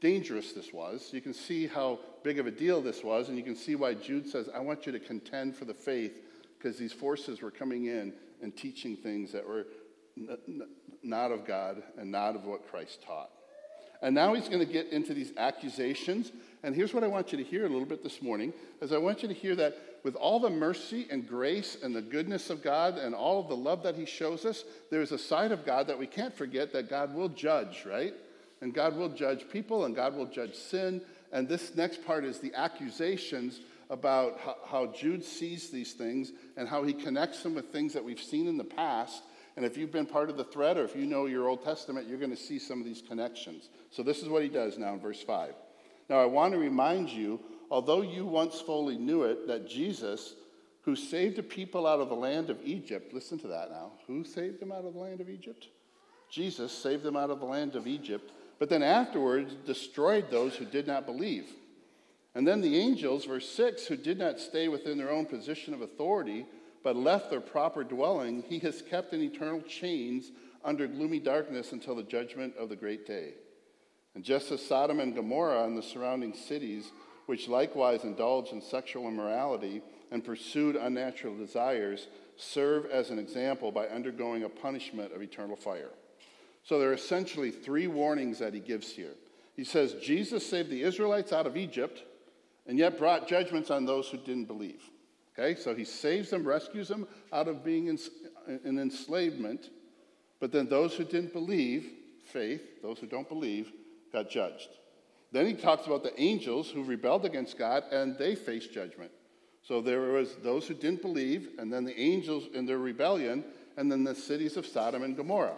dangerous 0.00 0.52
this 0.52 0.72
was. 0.72 1.10
You 1.12 1.20
can 1.20 1.34
see 1.34 1.66
how 1.66 1.98
big 2.22 2.38
of 2.38 2.46
a 2.46 2.50
deal 2.50 2.80
this 2.80 3.02
was. 3.02 3.28
And 3.28 3.36
you 3.36 3.44
can 3.44 3.56
see 3.56 3.74
why 3.74 3.94
Jude 3.94 4.28
says, 4.28 4.48
I 4.54 4.60
want 4.60 4.86
you 4.86 4.92
to 4.92 5.00
contend 5.00 5.56
for 5.56 5.64
the 5.64 5.74
faith 5.74 6.12
because 6.58 6.78
these 6.78 6.92
forces 6.92 7.42
were 7.42 7.50
coming 7.50 7.86
in 7.86 8.12
and 8.42 8.56
teaching 8.56 8.96
things 8.96 9.32
that 9.32 9.46
were 9.46 9.66
not 11.02 11.32
of 11.32 11.46
God 11.46 11.82
and 11.98 12.10
not 12.10 12.34
of 12.34 12.44
what 12.44 12.68
Christ 12.68 13.02
taught. 13.02 13.30
And 14.02 14.14
now 14.14 14.34
he's 14.34 14.48
going 14.48 14.64
to 14.64 14.70
get 14.70 14.92
into 14.92 15.14
these 15.14 15.32
accusations. 15.36 16.32
And 16.62 16.74
here's 16.74 16.92
what 16.92 17.02
I 17.02 17.06
want 17.06 17.32
you 17.32 17.38
to 17.38 17.44
hear 17.44 17.64
a 17.64 17.68
little 17.68 17.86
bit 17.86 18.02
this 18.02 18.20
morning 18.20 18.52
is 18.82 18.92
I 18.92 18.98
want 18.98 19.22
you 19.22 19.28
to 19.28 19.34
hear 19.34 19.56
that 19.56 19.76
with 20.04 20.14
all 20.16 20.38
the 20.38 20.50
mercy 20.50 21.06
and 21.10 21.26
grace 21.26 21.78
and 21.82 21.96
the 21.96 22.02
goodness 22.02 22.50
of 22.50 22.62
God 22.62 22.98
and 22.98 23.14
all 23.14 23.40
of 23.40 23.48
the 23.48 23.56
love 23.56 23.82
that 23.84 23.96
he 23.96 24.04
shows 24.04 24.44
us, 24.44 24.64
there's 24.90 25.12
a 25.12 25.18
side 25.18 25.50
of 25.50 25.64
God 25.64 25.86
that 25.86 25.98
we 25.98 26.06
can't 26.06 26.34
forget 26.34 26.72
that 26.72 26.90
God 26.90 27.14
will 27.14 27.28
judge, 27.28 27.84
right? 27.86 28.14
And 28.60 28.72
God 28.72 28.96
will 28.96 29.10
judge 29.10 29.48
people 29.50 29.84
and 29.84 29.94
God 29.94 30.14
will 30.14 30.26
judge 30.26 30.54
sin. 30.54 31.00
And 31.32 31.48
this 31.48 31.74
next 31.74 32.04
part 32.04 32.24
is 32.24 32.38
the 32.38 32.54
accusations 32.54 33.60
about 33.90 34.38
how, 34.40 34.56
how 34.66 34.86
Jude 34.86 35.24
sees 35.24 35.70
these 35.70 35.92
things 35.92 36.32
and 36.56 36.68
how 36.68 36.82
he 36.82 36.92
connects 36.92 37.42
them 37.42 37.54
with 37.54 37.66
things 37.66 37.92
that 37.92 38.04
we've 38.04 38.20
seen 38.20 38.48
in 38.48 38.56
the 38.56 38.64
past 38.64 39.22
and 39.56 39.64
if 39.64 39.76
you've 39.76 39.92
been 39.92 40.06
part 40.06 40.28
of 40.28 40.36
the 40.36 40.44
thread 40.44 40.76
or 40.76 40.84
if 40.84 40.94
you 40.94 41.06
know 41.06 41.26
your 41.26 41.48
Old 41.48 41.64
Testament, 41.64 42.06
you're 42.08 42.18
going 42.18 42.30
to 42.30 42.36
see 42.36 42.58
some 42.58 42.78
of 42.78 42.84
these 42.84 43.02
connections. 43.02 43.70
So 43.90 44.02
this 44.02 44.22
is 44.22 44.28
what 44.28 44.42
he 44.42 44.48
does 44.48 44.76
now 44.76 44.92
in 44.92 45.00
verse 45.00 45.22
5. 45.22 45.54
Now, 46.10 46.20
I 46.20 46.26
want 46.26 46.52
to 46.52 46.58
remind 46.58 47.08
you, 47.08 47.40
although 47.70 48.02
you 48.02 48.26
once 48.26 48.60
fully 48.60 48.98
knew 48.98 49.22
it, 49.22 49.46
that 49.48 49.66
Jesus, 49.66 50.34
who 50.82 50.94
saved 50.94 51.38
a 51.38 51.42
people 51.42 51.86
out 51.86 52.00
of 52.00 52.10
the 52.10 52.14
land 52.14 52.50
of 52.50 52.58
Egypt, 52.64 53.14
listen 53.14 53.38
to 53.40 53.48
that 53.48 53.70
now. 53.70 53.92
Who 54.06 54.24
saved 54.24 54.60
them 54.60 54.72
out 54.72 54.84
of 54.84 54.92
the 54.92 55.00
land 55.00 55.22
of 55.22 55.30
Egypt? 55.30 55.68
Jesus 56.36 56.70
saved 56.70 57.02
them 57.02 57.16
out 57.16 57.30
of 57.30 57.40
the 57.40 57.46
land 57.46 57.76
of 57.76 57.86
Egypt, 57.86 58.30
but 58.58 58.68
then 58.68 58.82
afterwards 58.82 59.54
destroyed 59.64 60.30
those 60.30 60.54
who 60.54 60.66
did 60.66 60.86
not 60.86 61.06
believe. 61.06 61.48
And 62.34 62.46
then 62.46 62.60
the 62.60 62.76
angels, 62.76 63.24
verse 63.24 63.48
6, 63.48 63.86
who 63.86 63.96
did 63.96 64.18
not 64.18 64.38
stay 64.38 64.68
within 64.68 64.98
their 64.98 65.10
own 65.10 65.24
position 65.24 65.72
of 65.72 65.80
authority, 65.80 66.44
but 66.84 66.94
left 66.94 67.30
their 67.30 67.40
proper 67.40 67.82
dwelling, 67.84 68.44
he 68.50 68.58
has 68.58 68.82
kept 68.82 69.14
in 69.14 69.22
eternal 69.22 69.62
chains 69.62 70.30
under 70.62 70.86
gloomy 70.86 71.20
darkness 71.20 71.72
until 71.72 71.94
the 71.94 72.02
judgment 72.02 72.54
of 72.58 72.68
the 72.68 72.76
great 72.76 73.06
day. 73.06 73.32
And 74.14 74.22
just 74.22 74.52
as 74.52 74.62
Sodom 74.62 75.00
and 75.00 75.14
Gomorrah 75.14 75.64
and 75.64 75.74
the 75.74 75.82
surrounding 75.82 76.34
cities, 76.34 76.92
which 77.24 77.48
likewise 77.48 78.04
indulged 78.04 78.52
in 78.52 78.60
sexual 78.60 79.08
immorality 79.08 79.80
and 80.10 80.22
pursued 80.22 80.76
unnatural 80.76 81.34
desires, 81.34 82.08
serve 82.36 82.84
as 82.90 83.08
an 83.08 83.18
example 83.18 83.72
by 83.72 83.86
undergoing 83.86 84.42
a 84.42 84.50
punishment 84.50 85.14
of 85.14 85.22
eternal 85.22 85.56
fire. 85.56 85.88
So 86.66 86.80
there 86.80 86.90
are 86.90 86.94
essentially 86.94 87.52
three 87.52 87.86
warnings 87.86 88.40
that 88.40 88.52
he 88.52 88.58
gives 88.58 88.90
here. 88.90 89.14
He 89.54 89.62
says 89.62 89.94
Jesus 90.02 90.44
saved 90.44 90.68
the 90.68 90.82
Israelites 90.82 91.32
out 91.32 91.46
of 91.46 91.56
Egypt 91.56 92.02
and 92.66 92.76
yet 92.76 92.98
brought 92.98 93.28
judgments 93.28 93.70
on 93.70 93.84
those 93.84 94.08
who 94.08 94.18
didn't 94.18 94.46
believe. 94.46 94.82
Okay, 95.38 95.58
so 95.58 95.76
he 95.76 95.84
saves 95.84 96.30
them, 96.30 96.44
rescues 96.44 96.88
them 96.88 97.06
out 97.32 97.46
of 97.46 97.64
being 97.64 97.86
in, 97.86 97.98
in 98.64 98.80
enslavement, 98.80 99.70
but 100.40 100.50
then 100.50 100.66
those 100.66 100.94
who 100.94 101.04
didn't 101.04 101.32
believe, 101.32 101.88
faith, 102.24 102.82
those 102.82 102.98
who 102.98 103.06
don't 103.06 103.28
believe, 103.28 103.70
got 104.12 104.28
judged. 104.28 104.70
Then 105.30 105.46
he 105.46 105.54
talks 105.54 105.86
about 105.86 106.02
the 106.02 106.20
angels 106.20 106.68
who 106.68 106.82
rebelled 106.82 107.24
against 107.24 107.58
God 107.58 107.84
and 107.92 108.18
they 108.18 108.34
faced 108.34 108.72
judgment. 108.72 109.12
So 109.62 109.80
there 109.80 110.00
was 110.00 110.34
those 110.42 110.66
who 110.66 110.74
didn't 110.74 111.02
believe, 111.02 111.50
and 111.58 111.72
then 111.72 111.84
the 111.84 111.98
angels 111.98 112.44
in 112.54 112.66
their 112.66 112.78
rebellion, 112.78 113.44
and 113.76 113.90
then 113.90 114.02
the 114.02 114.14
cities 114.14 114.56
of 114.56 114.66
Sodom 114.66 115.02
and 115.04 115.16
Gomorrah. 115.16 115.56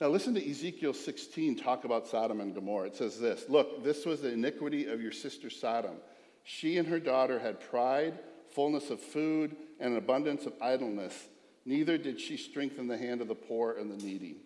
Now 0.00 0.08
listen 0.08 0.32
to 0.34 0.50
Ezekiel 0.50 0.94
16 0.94 1.56
talk 1.56 1.84
about 1.84 2.08
Sodom 2.08 2.40
and 2.40 2.54
Gomorrah. 2.54 2.86
It 2.86 2.96
says 2.96 3.20
this 3.20 3.44
Look, 3.50 3.84
this 3.84 4.06
was 4.06 4.22
the 4.22 4.32
iniquity 4.32 4.86
of 4.86 5.02
your 5.02 5.12
sister 5.12 5.50
Sodom. 5.50 5.96
She 6.42 6.78
and 6.78 6.88
her 6.88 6.98
daughter 6.98 7.38
had 7.38 7.60
pride, 7.60 8.18
fullness 8.54 8.88
of 8.88 8.98
food, 8.98 9.54
and 9.78 9.92
an 9.92 9.98
abundance 9.98 10.46
of 10.46 10.54
idleness. 10.62 11.28
Neither 11.66 11.98
did 11.98 12.18
she 12.18 12.38
strengthen 12.38 12.88
the 12.88 12.96
hand 12.96 13.20
of 13.20 13.28
the 13.28 13.34
poor 13.34 13.72
and 13.72 13.90
the 13.90 14.02
needy. 14.02 14.36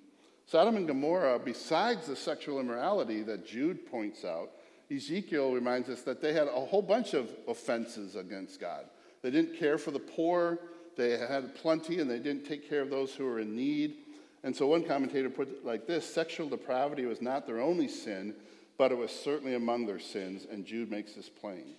Sodom 0.46 0.76
and 0.76 0.88
Gomorrah, 0.88 1.38
besides 1.38 2.08
the 2.08 2.16
sexual 2.16 2.58
immorality 2.58 3.22
that 3.22 3.46
Jude 3.46 3.86
points 3.86 4.24
out, 4.24 4.50
Ezekiel 4.90 5.52
reminds 5.52 5.88
us 5.88 6.02
that 6.02 6.20
they 6.20 6.32
had 6.32 6.48
a 6.48 6.50
whole 6.50 6.82
bunch 6.82 7.14
of 7.14 7.30
offenses 7.46 8.16
against 8.16 8.60
God. 8.60 8.86
They 9.22 9.30
didn't 9.30 9.56
care 9.56 9.78
for 9.78 9.92
the 9.92 10.00
poor, 10.00 10.58
they 10.96 11.16
had 11.16 11.54
plenty, 11.54 12.00
and 12.00 12.10
they 12.10 12.18
didn't 12.18 12.44
take 12.44 12.68
care 12.68 12.82
of 12.82 12.90
those 12.90 13.14
who 13.14 13.24
were 13.24 13.38
in 13.38 13.54
need. 13.54 13.98
And 14.44 14.54
so 14.54 14.66
one 14.66 14.84
commentator 14.84 15.30
put 15.30 15.48
it 15.48 15.64
like 15.64 15.86
this 15.86 16.04
sexual 16.06 16.50
depravity 16.50 17.06
was 17.06 17.22
not 17.22 17.46
their 17.46 17.60
only 17.60 17.88
sin, 17.88 18.34
but 18.76 18.92
it 18.92 18.98
was 18.98 19.10
certainly 19.10 19.54
among 19.54 19.86
their 19.86 19.98
sins, 19.98 20.46
and 20.50 20.66
Jude 20.66 20.90
makes 20.90 21.14
this 21.14 21.30
plain. 21.30 21.74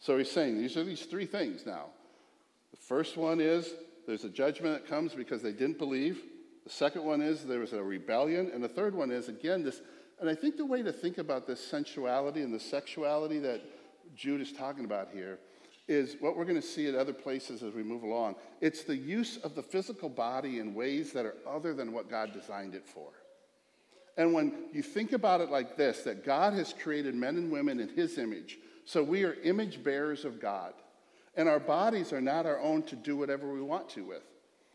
So 0.00 0.16
he's 0.16 0.30
saying 0.30 0.58
these 0.58 0.76
are 0.78 0.84
these 0.84 1.02
three 1.02 1.26
things 1.26 1.66
now. 1.66 1.90
The 2.70 2.78
first 2.78 3.18
one 3.18 3.40
is 3.40 3.74
there's 4.06 4.24
a 4.24 4.30
judgment 4.30 4.74
that 4.74 4.88
comes 4.88 5.12
because 5.12 5.42
they 5.42 5.52
didn't 5.52 5.78
believe. 5.78 6.22
The 6.64 6.70
second 6.70 7.04
one 7.04 7.20
is 7.20 7.44
there 7.44 7.60
was 7.60 7.74
a 7.74 7.82
rebellion. 7.82 8.50
And 8.52 8.64
the 8.64 8.68
third 8.68 8.94
one 8.94 9.10
is, 9.10 9.28
again, 9.28 9.62
this, 9.62 9.82
and 10.18 10.30
I 10.30 10.34
think 10.34 10.56
the 10.56 10.64
way 10.64 10.82
to 10.82 10.92
think 10.92 11.18
about 11.18 11.46
this 11.46 11.62
sensuality 11.62 12.40
and 12.40 12.54
the 12.54 12.60
sexuality 12.60 13.38
that 13.40 13.60
Jude 14.16 14.40
is 14.40 14.52
talking 14.52 14.86
about 14.86 15.10
here 15.12 15.38
is 15.88 16.16
what 16.20 16.36
we're 16.36 16.44
going 16.44 16.60
to 16.60 16.66
see 16.66 16.86
at 16.86 16.94
other 16.94 17.12
places 17.12 17.62
as 17.62 17.74
we 17.74 17.82
move 17.82 18.02
along. 18.02 18.36
It's 18.60 18.84
the 18.84 18.96
use 18.96 19.36
of 19.38 19.54
the 19.54 19.62
physical 19.62 20.08
body 20.08 20.58
in 20.58 20.74
ways 20.74 21.12
that 21.12 21.26
are 21.26 21.34
other 21.46 21.74
than 21.74 21.92
what 21.92 22.08
God 22.08 22.32
designed 22.32 22.74
it 22.74 22.86
for. 22.86 23.10
And 24.16 24.32
when 24.32 24.66
you 24.72 24.82
think 24.82 25.12
about 25.12 25.40
it 25.40 25.50
like 25.50 25.76
this, 25.76 26.02
that 26.02 26.24
God 26.24 26.52
has 26.54 26.72
created 26.72 27.14
men 27.14 27.36
and 27.36 27.50
women 27.50 27.80
in 27.80 27.88
his 27.88 28.18
image, 28.18 28.58
so 28.84 29.02
we 29.02 29.24
are 29.24 29.34
image 29.42 29.82
bearers 29.82 30.24
of 30.24 30.40
God. 30.40 30.74
And 31.36 31.48
our 31.48 31.60
bodies 31.60 32.12
are 32.12 32.20
not 32.20 32.46
our 32.46 32.60
own 32.60 32.82
to 32.84 32.96
do 32.96 33.16
whatever 33.16 33.52
we 33.52 33.62
want 33.62 33.88
to 33.90 34.04
with. 34.04 34.22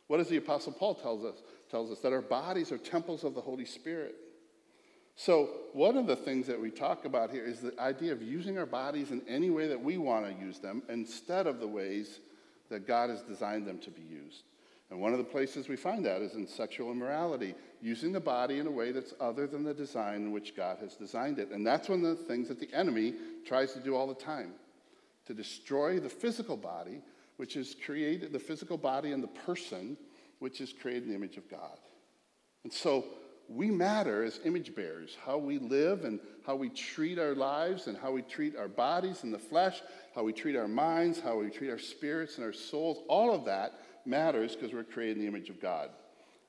What 0.07 0.17
does 0.17 0.29
the 0.29 0.37
Apostle 0.37 0.71
Paul 0.71 0.95
tells 0.95 1.23
us? 1.23 1.43
Tells 1.69 1.91
us 1.91 1.99
that 1.99 2.13
our 2.13 2.21
bodies 2.21 2.71
are 2.71 2.77
temples 2.77 3.23
of 3.23 3.35
the 3.35 3.41
Holy 3.41 3.65
Spirit. 3.65 4.15
So, 5.19 5.49
one 5.73 5.97
of 5.97 6.05
the 6.05 6.15
things 6.15 6.45
that 6.45 6.61
we 6.61 6.69
talk 6.69 7.05
about 7.05 7.31
here 7.31 7.43
is 7.43 7.59
the 7.59 7.77
idea 7.81 8.11
of 8.11 8.21
using 8.21 8.59
our 8.59 8.67
bodies 8.67 9.09
in 9.09 9.23
any 9.27 9.49
way 9.49 9.67
that 9.67 9.83
we 9.83 9.97
want 9.97 10.27
to 10.27 10.45
use 10.45 10.59
them 10.59 10.83
instead 10.89 11.47
of 11.47 11.59
the 11.59 11.67
ways 11.67 12.19
that 12.69 12.85
God 12.85 13.09
has 13.09 13.23
designed 13.23 13.65
them 13.65 13.79
to 13.79 13.89
be 13.89 14.03
used. 14.03 14.43
And 14.91 15.01
one 15.01 15.13
of 15.13 15.17
the 15.17 15.23
places 15.23 15.67
we 15.67 15.75
find 15.75 16.05
that 16.05 16.21
is 16.21 16.35
in 16.35 16.45
sexual 16.45 16.91
immorality, 16.91 17.55
using 17.81 18.11
the 18.11 18.19
body 18.19 18.59
in 18.59 18.67
a 18.67 18.71
way 18.71 18.91
that's 18.91 19.15
other 19.19 19.47
than 19.47 19.63
the 19.63 19.73
design 19.73 20.17
in 20.17 20.31
which 20.31 20.55
God 20.55 20.77
has 20.81 20.95
designed 20.95 21.39
it. 21.39 21.49
And 21.49 21.65
that's 21.65 21.89
one 21.89 22.05
of 22.05 22.15
the 22.15 22.23
things 22.23 22.47
that 22.49 22.59
the 22.59 22.71
enemy 22.71 23.15
tries 23.43 23.73
to 23.73 23.79
do 23.79 23.95
all 23.95 24.07
the 24.07 24.13
time 24.13 24.53
to 25.25 25.33
destroy 25.33 25.99
the 25.99 26.09
physical 26.09 26.55
body, 26.55 27.01
which 27.37 27.57
is 27.57 27.75
created, 27.83 28.31
the 28.31 28.39
physical 28.39 28.77
body 28.77 29.13
and 29.13 29.23
the 29.23 29.27
person, 29.27 29.97
which 30.37 30.61
is 30.61 30.71
created 30.71 31.03
in 31.03 31.09
the 31.09 31.15
image 31.15 31.37
of 31.37 31.49
God. 31.49 31.79
And 32.63 32.71
so 32.71 33.03
we 33.49 33.71
matter 33.71 34.23
as 34.23 34.39
image 34.43 34.75
bearers, 34.75 35.17
how 35.25 35.37
we 35.37 35.57
live 35.57 36.03
and 36.03 36.19
how 36.45 36.55
we 36.55 36.69
treat 36.69 37.17
our 37.17 37.33
lives 37.35 37.87
and 37.87 37.97
how 37.97 38.11
we 38.11 38.21
treat 38.21 38.55
our 38.55 38.67
bodies 38.67 39.23
and 39.23 39.33
the 39.33 39.39
flesh, 39.39 39.81
how 40.13 40.23
we 40.23 40.33
treat 40.33 40.55
our 40.55 40.67
minds, 40.67 41.19
how 41.19 41.37
we 41.39 41.49
treat 41.49 41.69
our 41.69 41.79
spirits 41.79 42.37
and 42.37 42.45
our 42.45 42.53
souls, 42.53 42.99
all 43.07 43.33
of 43.33 43.45
that 43.45 43.73
matters 44.05 44.55
because 44.55 44.73
we're 44.73 44.83
created 44.83 45.17
in 45.17 45.23
the 45.23 45.27
image 45.27 45.49
of 45.49 45.61
God. 45.61 45.89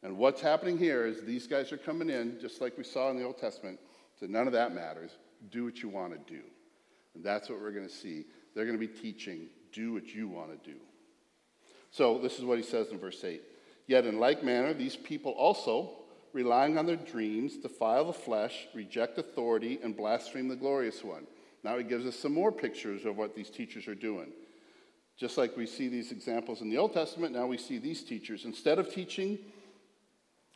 And 0.03 0.17
what's 0.17 0.41
happening 0.41 0.79
here 0.79 1.07
is 1.07 1.23
these 1.23 1.47
guys 1.47 1.73
are 1.73 1.77
coming 1.79 2.11
in, 2.11 2.39
just 2.41 2.61
like 2.61 2.79
we 2.79 2.85
saw 2.85 3.11
in 3.11 3.17
the 3.17 3.25
Old 3.25 3.39
Testament, 3.39 3.79
so 4.19 4.27
none 4.27 4.47
of 4.47 4.53
that 4.53 4.75
matters. 4.75 5.11
Do 5.51 5.65
what 5.65 5.83
you 5.83 5.89
want 5.89 6.13
to 6.13 6.33
do. 6.33 6.43
And 7.15 7.25
that's 7.25 7.49
what 7.49 7.61
we're 7.61 7.73
going 7.73 7.89
to 7.89 7.95
see. 7.95 8.25
They're 8.55 8.65
going 8.65 8.79
to 8.79 8.87
be 8.87 8.93
teaching, 8.93 9.47
do 9.73 9.93
what 9.93 10.15
you 10.15 10.29
want 10.29 10.51
to 10.51 10.71
do. 10.71 10.77
So 11.91 12.19
this 12.19 12.39
is 12.39 12.45
what 12.45 12.59
he 12.59 12.65
says 12.65 12.89
in 12.89 12.99
verse 12.99 13.23
8. 13.23 13.43
Yet 13.87 14.05
in 14.07 14.19
like 14.19 14.45
manner, 14.45 14.75
these 14.75 14.97
people 14.97 15.33
also, 15.33 15.91
relying 16.33 16.79
on 16.79 16.87
their 16.87 16.97
dreams, 16.97 17.57
defile 17.57 18.07
the 18.07 18.13
flesh, 18.13 18.67
reject 18.75 19.19
authority, 19.19 19.79
and 19.83 19.97
blaspheme 19.97 20.49
the 20.49 20.57
glorious 20.57 21.03
one. 21.03 21.27
Now 21.65 21.79
he 21.79 21.85
gives 21.85 22.07
us 22.07 22.19
some 22.19 22.33
more 22.33 22.53
pictures 22.53 23.05
of 23.05 23.17
what 23.17 23.35
these 23.35 23.51
teachers 23.51 23.89
are 23.89 23.95
doing. 23.95 24.33
Just 25.17 25.37
like 25.37 25.57
we 25.57 25.67
see 25.67 25.89
these 25.89 26.13
examples 26.13 26.61
in 26.61 26.71
the 26.71 26.79
Old 26.79 26.93
Testament, 26.93 27.35
now 27.35 27.47
we 27.47 27.59
see 27.59 27.79
these 27.79 28.05
teachers. 28.05 28.45
Instead 28.45 28.79
of 28.79 28.93
teaching 28.93 29.39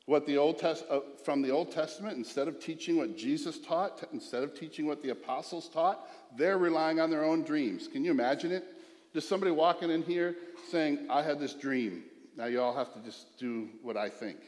what 0.06 0.26
the 0.26 0.36
Old 0.36 0.58
Test, 0.58 0.84
uh, 0.88 1.00
from 1.24 1.42
the 1.42 1.50
Old 1.50 1.72
Testament, 1.72 2.16
instead 2.16 2.46
of 2.46 2.60
teaching 2.60 2.96
what 2.96 3.16
Jesus 3.16 3.58
taught, 3.58 4.04
instead 4.12 4.42
of 4.42 4.58
teaching 4.58 4.86
what 4.86 5.02
the 5.02 5.10
apostles 5.10 5.68
taught, 5.68 6.06
they're 6.36 6.58
relying 6.58 7.00
on 7.00 7.10
their 7.10 7.24
own 7.24 7.42
dreams. 7.42 7.88
Can 7.88 8.04
you 8.04 8.10
imagine 8.10 8.52
it? 8.52 8.64
Just 9.12 9.28
somebody 9.28 9.50
walking 9.50 9.90
in 9.90 10.02
here 10.02 10.36
saying, 10.70 11.06
I 11.10 11.22
had 11.22 11.38
this 11.38 11.54
dream. 11.54 12.04
Now 12.36 12.46
you 12.46 12.60
all 12.60 12.74
have 12.74 12.92
to 12.94 13.00
just 13.00 13.36
do 13.38 13.68
what 13.82 13.96
I 13.96 14.08
think. 14.08 14.38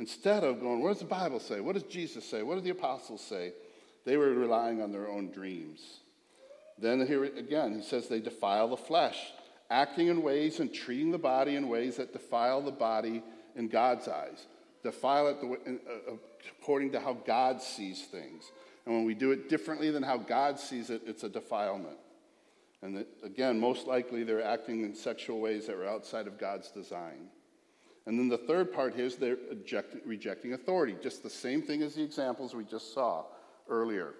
Instead 0.00 0.44
of 0.44 0.60
going, 0.60 0.80
what 0.82 0.88
does 0.88 1.00
the 1.00 1.04
Bible 1.04 1.38
say? 1.38 1.60
What 1.60 1.74
does 1.74 1.82
Jesus 1.82 2.24
say? 2.24 2.42
What 2.42 2.54
do 2.54 2.62
the 2.62 2.70
apostles 2.70 3.20
say? 3.20 3.52
They 4.06 4.16
were 4.16 4.30
relying 4.30 4.80
on 4.80 4.92
their 4.92 5.06
own 5.06 5.30
dreams. 5.30 5.98
Then 6.78 7.06
here 7.06 7.24
again, 7.24 7.74
he 7.74 7.82
says 7.82 8.08
they 8.08 8.18
defile 8.18 8.68
the 8.68 8.78
flesh, 8.78 9.18
acting 9.68 10.06
in 10.06 10.22
ways 10.22 10.58
and 10.58 10.72
treating 10.72 11.10
the 11.10 11.18
body 11.18 11.54
in 11.54 11.68
ways 11.68 11.98
that 11.98 12.14
defile 12.14 12.62
the 12.62 12.70
body 12.70 13.22
in 13.54 13.68
God's 13.68 14.08
eyes. 14.08 14.46
Defile 14.82 15.28
it 15.28 15.36
uh, 15.44 16.12
uh, 16.12 16.16
according 16.58 16.92
to 16.92 17.00
how 17.00 17.12
God 17.12 17.60
sees 17.60 18.06
things. 18.06 18.50
And 18.86 18.94
when 18.94 19.04
we 19.04 19.12
do 19.12 19.32
it 19.32 19.50
differently 19.50 19.90
than 19.90 20.02
how 20.02 20.16
God 20.16 20.58
sees 20.58 20.88
it, 20.88 21.02
it's 21.04 21.24
a 21.24 21.28
defilement. 21.28 21.98
And 22.80 23.04
again, 23.22 23.60
most 23.60 23.86
likely 23.86 24.24
they're 24.24 24.42
acting 24.42 24.82
in 24.82 24.94
sexual 24.94 25.40
ways 25.40 25.66
that 25.66 25.76
are 25.76 25.86
outside 25.86 26.26
of 26.26 26.38
God's 26.38 26.70
design. 26.70 27.28
And 28.06 28.18
then 28.18 28.28
the 28.28 28.38
third 28.38 28.72
part 28.72 28.96
is 28.96 29.16
they're 29.16 29.36
rejecting 30.04 30.54
authority, 30.54 30.96
just 31.02 31.22
the 31.22 31.30
same 31.30 31.62
thing 31.62 31.82
as 31.82 31.94
the 31.94 32.02
examples 32.02 32.54
we 32.54 32.64
just 32.64 32.94
saw 32.94 33.24
earlier. 33.68 34.14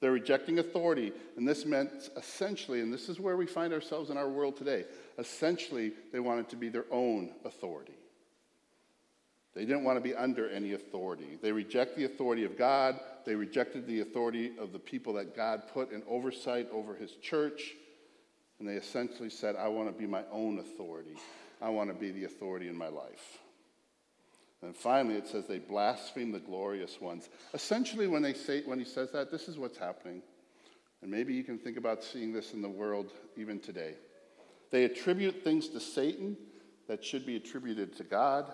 They're 0.00 0.12
rejecting 0.12 0.58
authority, 0.58 1.12
and 1.36 1.46
this 1.46 1.66
meant 1.66 2.08
essentially, 2.16 2.80
and 2.80 2.92
this 2.92 3.10
is 3.10 3.20
where 3.20 3.36
we 3.36 3.46
find 3.46 3.72
ourselves 3.72 4.08
in 4.08 4.16
our 4.16 4.30
world 4.30 4.56
today, 4.56 4.86
essentially, 5.18 5.92
they 6.12 6.20
wanted 6.20 6.48
to 6.48 6.56
be 6.56 6.70
their 6.70 6.86
own 6.90 7.32
authority. 7.44 7.92
They 9.54 9.64
didn't 9.66 9.84
want 9.84 9.96
to 9.96 10.00
be 10.00 10.14
under 10.14 10.48
any 10.48 10.72
authority. 10.72 11.38
They 11.42 11.52
reject 11.52 11.96
the 11.96 12.04
authority 12.04 12.44
of 12.44 12.56
God. 12.56 12.98
They 13.26 13.34
rejected 13.34 13.86
the 13.86 14.00
authority 14.00 14.52
of 14.58 14.72
the 14.72 14.78
people 14.78 15.12
that 15.14 15.36
God 15.36 15.64
put 15.74 15.92
in 15.92 16.02
oversight 16.08 16.68
over 16.72 16.94
his 16.94 17.12
church. 17.16 17.74
And 18.58 18.68
they 18.68 18.74
essentially 18.74 19.28
said, 19.28 19.56
I 19.56 19.68
want 19.68 19.92
to 19.92 19.98
be 19.98 20.06
my 20.06 20.22
own 20.30 20.60
authority. 20.60 21.16
I 21.60 21.68
want 21.70 21.90
to 21.90 21.94
be 21.94 22.10
the 22.10 22.24
authority 22.24 22.68
in 22.68 22.76
my 22.76 22.88
life. 22.88 23.38
And 24.62 24.76
finally, 24.76 25.16
it 25.16 25.26
says 25.26 25.46
they 25.46 25.58
blaspheme 25.58 26.32
the 26.32 26.38
glorious 26.38 27.00
ones. 27.00 27.28
Essentially, 27.54 28.06
when, 28.06 28.22
they 28.22 28.34
say, 28.34 28.62
when 28.64 28.78
he 28.78 28.84
says 28.84 29.10
that, 29.12 29.30
this 29.30 29.48
is 29.48 29.58
what's 29.58 29.78
happening. 29.78 30.22
And 31.02 31.10
maybe 31.10 31.32
you 31.32 31.44
can 31.44 31.58
think 31.58 31.78
about 31.78 32.04
seeing 32.04 32.32
this 32.32 32.52
in 32.52 32.60
the 32.60 32.68
world 32.68 33.10
even 33.36 33.58
today. 33.58 33.94
They 34.70 34.84
attribute 34.84 35.42
things 35.42 35.68
to 35.68 35.80
Satan 35.80 36.36
that 36.88 37.04
should 37.04 37.24
be 37.24 37.36
attributed 37.36 37.96
to 37.96 38.04
God, 38.04 38.52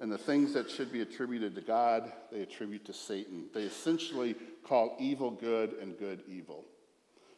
and 0.00 0.12
the 0.12 0.18
things 0.18 0.52
that 0.52 0.70
should 0.70 0.92
be 0.92 1.00
attributed 1.00 1.54
to 1.54 1.60
God, 1.60 2.12
they 2.30 2.42
attribute 2.42 2.84
to 2.86 2.92
Satan. 2.92 3.46
They 3.52 3.62
essentially 3.62 4.36
call 4.64 4.96
evil 5.00 5.30
good 5.30 5.72
and 5.80 5.98
good 5.98 6.22
evil. 6.28 6.64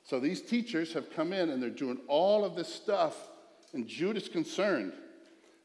So 0.02 0.18
these 0.20 0.42
teachers 0.42 0.92
have 0.92 1.10
come 1.10 1.32
in 1.32 1.50
and 1.50 1.62
they're 1.62 1.70
doing 1.70 2.00
all 2.08 2.44
of 2.44 2.56
this 2.56 2.72
stuff, 2.72 3.29
and 3.72 3.86
Jude 3.86 4.16
is 4.16 4.28
concerned. 4.28 4.92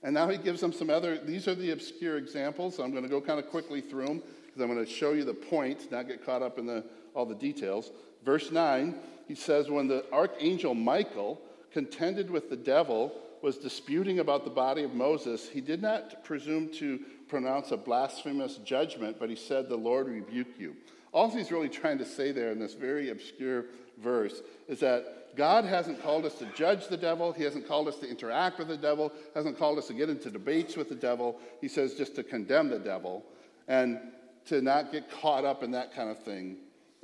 And 0.03 0.13
now 0.13 0.29
he 0.29 0.37
gives 0.37 0.61
them 0.61 0.71
some 0.71 0.89
other, 0.89 1.17
these 1.17 1.47
are 1.47 1.55
the 1.55 1.71
obscure 1.71 2.17
examples. 2.17 2.79
I'm 2.79 2.91
going 2.91 3.03
to 3.03 3.09
go 3.09 3.19
kind 3.19 3.39
of 3.39 3.49
quickly 3.49 3.81
through 3.81 4.05
them 4.05 4.21
because 4.45 4.61
I'm 4.61 4.71
going 4.71 4.85
to 4.85 4.91
show 4.91 5.13
you 5.13 5.23
the 5.23 5.33
point, 5.33 5.91
not 5.91 6.07
get 6.07 6.23
caught 6.23 6.43
up 6.43 6.59
in 6.59 6.67
the, 6.67 6.83
all 7.15 7.25
the 7.25 7.35
details. 7.35 7.91
Verse 8.23 8.51
9, 8.51 8.95
he 9.27 9.35
says, 9.35 9.69
When 9.69 9.87
the 9.87 10.05
archangel 10.13 10.75
Michael 10.75 11.41
contended 11.71 12.29
with 12.29 12.49
the 12.49 12.55
devil, 12.55 13.13
was 13.41 13.57
disputing 13.57 14.19
about 14.19 14.43
the 14.43 14.49
body 14.49 14.83
of 14.83 14.93
Moses, 14.93 15.47
he 15.49 15.61
did 15.61 15.81
not 15.81 16.23
presume 16.23 16.69
to 16.73 16.99
pronounce 17.27 17.71
a 17.71 17.77
blasphemous 17.77 18.57
judgment, 18.57 19.17
but 19.19 19.29
he 19.29 19.35
said, 19.35 19.69
The 19.69 19.75
Lord 19.75 20.07
rebuke 20.07 20.57
you. 20.57 20.75
All 21.11 21.29
he's 21.29 21.51
really 21.51 21.69
trying 21.69 21.97
to 21.99 22.05
say 22.05 22.31
there 22.31 22.51
in 22.51 22.59
this 22.59 22.73
very 22.73 23.09
obscure 23.09 23.65
verse 23.97 24.41
is 24.67 24.79
that 24.79 25.35
God 25.35 25.65
hasn't 25.65 26.01
called 26.01 26.25
us 26.25 26.35
to 26.35 26.45
judge 26.55 26.87
the 26.87 26.97
devil. 26.97 27.33
He 27.33 27.43
hasn't 27.43 27.67
called 27.67 27.87
us 27.87 27.97
to 27.97 28.09
interact 28.09 28.59
with 28.59 28.69
the 28.69 28.77
devil. 28.77 29.11
hasn't 29.33 29.57
called 29.57 29.77
us 29.77 29.87
to 29.87 29.93
get 29.93 30.09
into 30.09 30.29
debates 30.29 30.77
with 30.77 30.89
the 30.89 30.95
devil. 30.95 31.39
He 31.59 31.67
says 31.67 31.95
just 31.95 32.15
to 32.15 32.23
condemn 32.23 32.69
the 32.69 32.79
devil 32.79 33.25
and 33.67 33.99
to 34.45 34.61
not 34.61 34.91
get 34.91 35.09
caught 35.09 35.43
up 35.43 35.63
in 35.63 35.71
that 35.71 35.93
kind 35.93 36.09
of 36.09 36.23
thing 36.23 36.57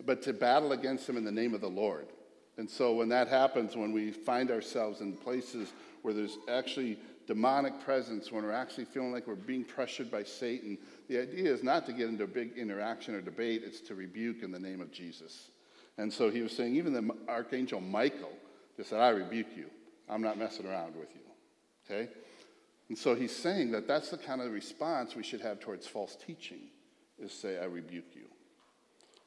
but 0.05 0.21
to 0.23 0.33
battle 0.33 0.71
against 0.71 1.07
him 1.07 1.17
in 1.17 1.23
the 1.23 1.31
name 1.31 1.53
of 1.53 1.61
the 1.61 1.69
Lord. 1.69 2.07
And 2.57 2.69
so 2.69 2.93
when 2.93 3.09
that 3.09 3.27
happens, 3.27 3.75
when 3.75 3.91
we 3.91 4.11
find 4.11 4.51
ourselves 4.51 5.01
in 5.01 5.13
places 5.13 5.71
where 6.01 6.13
there's 6.13 6.37
actually 6.49 6.99
demonic 7.27 7.79
presence, 7.83 8.31
when 8.31 8.43
we're 8.43 8.51
actually 8.51 8.85
feeling 8.85 9.11
like 9.11 9.27
we're 9.27 9.35
being 9.35 9.63
pressured 9.63 10.11
by 10.11 10.23
Satan, 10.23 10.77
the 11.07 11.21
idea 11.21 11.51
is 11.51 11.63
not 11.63 11.85
to 11.85 11.93
get 11.93 12.09
into 12.09 12.23
a 12.23 12.27
big 12.27 12.57
interaction 12.57 13.15
or 13.15 13.21
debate, 13.21 13.63
it's 13.65 13.79
to 13.81 13.95
rebuke 13.95 14.43
in 14.43 14.51
the 14.51 14.59
name 14.59 14.81
of 14.81 14.91
Jesus. 14.91 15.49
And 15.97 16.11
so 16.11 16.29
he 16.29 16.41
was 16.41 16.55
saying, 16.55 16.75
even 16.75 16.93
the 16.93 17.15
archangel 17.27 17.81
Michael 17.81 18.31
just 18.77 18.89
said, 18.89 18.99
I 18.99 19.09
rebuke 19.09 19.55
you. 19.55 19.67
I'm 20.09 20.21
not 20.21 20.37
messing 20.37 20.65
around 20.65 20.95
with 20.95 21.09
you. 21.13 21.21
Okay? 21.85 22.09
And 22.89 22.97
so 22.97 23.15
he's 23.15 23.35
saying 23.35 23.71
that 23.71 23.87
that's 23.87 24.09
the 24.09 24.17
kind 24.17 24.41
of 24.41 24.51
response 24.51 25.15
we 25.15 25.23
should 25.23 25.41
have 25.41 25.59
towards 25.59 25.87
false 25.87 26.17
teaching, 26.25 26.59
is 27.19 27.31
say, 27.31 27.57
I 27.59 27.65
rebuke 27.65 28.15
you. 28.15 28.25